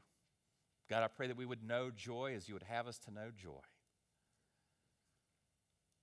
God, 0.89 1.01
I 1.01 1.07
pray 1.07 1.27
that 1.27 1.37
we 1.37 1.45
would 1.45 1.63
know 1.63 1.89
joy 1.89 2.33
as 2.35 2.49
you 2.49 2.53
would 2.53 2.63
have 2.63 2.85
us 2.85 2.99
to 2.99 3.11
know 3.11 3.31
joy 3.35 3.63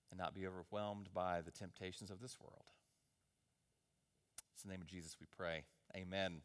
and 0.09 0.19
not 0.19 0.33
be 0.33 0.47
overwhelmed 0.47 1.09
by 1.13 1.41
the 1.41 1.51
temptations 1.51 2.09
of 2.09 2.19
this 2.19 2.39
world. 2.41 2.65
It's 4.53 4.63
in 4.63 4.69
the 4.69 4.73
name 4.73 4.81
of 4.81 4.87
Jesus 4.87 5.15
we 5.19 5.27
pray. 5.37 5.63
Amen. 5.95 6.41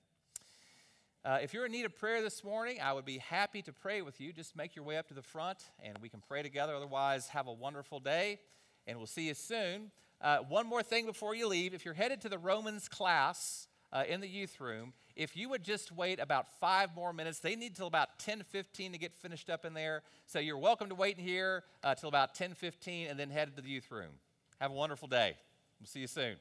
Uh, 1.29 1.39
if 1.43 1.53
you're 1.53 1.67
in 1.67 1.73
need 1.73 1.85
of 1.85 1.95
prayer 1.95 2.23
this 2.23 2.43
morning, 2.43 2.79
I 2.83 2.95
would 2.95 3.05
be 3.05 3.19
happy 3.19 3.61
to 3.61 3.71
pray 3.71 4.01
with 4.01 4.19
you. 4.19 4.33
Just 4.33 4.57
make 4.57 4.75
your 4.75 4.83
way 4.87 4.97
up 4.97 5.09
to 5.09 5.15
the 5.15 5.21
front 5.21 5.59
and 5.85 5.99
we 6.01 6.09
can 6.09 6.23
pray 6.27 6.43
together. 6.43 6.75
Otherwise, 6.75 7.29
have 7.29 7.49
a 7.49 7.53
wonderful 7.53 8.01
day 8.01 8.41
and 8.87 8.97
we'll 8.97 9.07
see 9.07 9.29
you 9.29 9.35
soon. 9.35 9.91
Uh, 10.23 10.39
one 10.49 10.67
more 10.67 10.83
thing 10.83 11.05
before 11.05 11.35
you 11.35 11.47
leave. 11.47 11.75
If 11.75 11.85
you're 11.85 11.93
headed 11.93 12.23
to 12.23 12.31
the 12.31 12.39
Romans 12.39 12.89
class 12.89 13.69
uh, 13.93 14.05
in 14.09 14.23
the 14.23 14.27
youth 14.27 14.59
room, 14.59 14.95
if 15.17 15.37
you 15.37 15.51
would 15.51 15.63
just 15.63 15.93
wait 15.93 16.19
about 16.19 16.47
five 16.61 16.97
more 16.97 17.13
minutes, 17.13 17.41
they 17.41 17.57
need 17.57 17.77
till 17.77 17.89
about 17.89 18.19
10:15 18.19 18.93
to 18.93 18.99
get 18.99 19.15
finished 19.15 19.51
up 19.51 19.67
in 19.67 19.75
there. 19.75 20.05
So 20.25 20.39
you're 20.39 20.57
welcome 20.57 20.89
to 20.89 20.95
wait 20.95 21.19
in 21.19 21.25
here 21.25 21.65
uh, 21.85 21.95
till 21.95 22.09
about 22.09 22.37
10:15 22.37 23.11
and 23.11 23.21
then 23.21 23.29
head 23.29 23.55
to 23.55 23.61
the 23.61 23.69
youth 23.69 23.91
room. 23.91 24.13
Have 24.63 24.71
a 24.71 24.75
wonderful 24.75 25.09
day. 25.09 25.37
We'll 25.79 25.89
see 25.89 26.01
you 26.01 26.07
soon. 26.07 26.37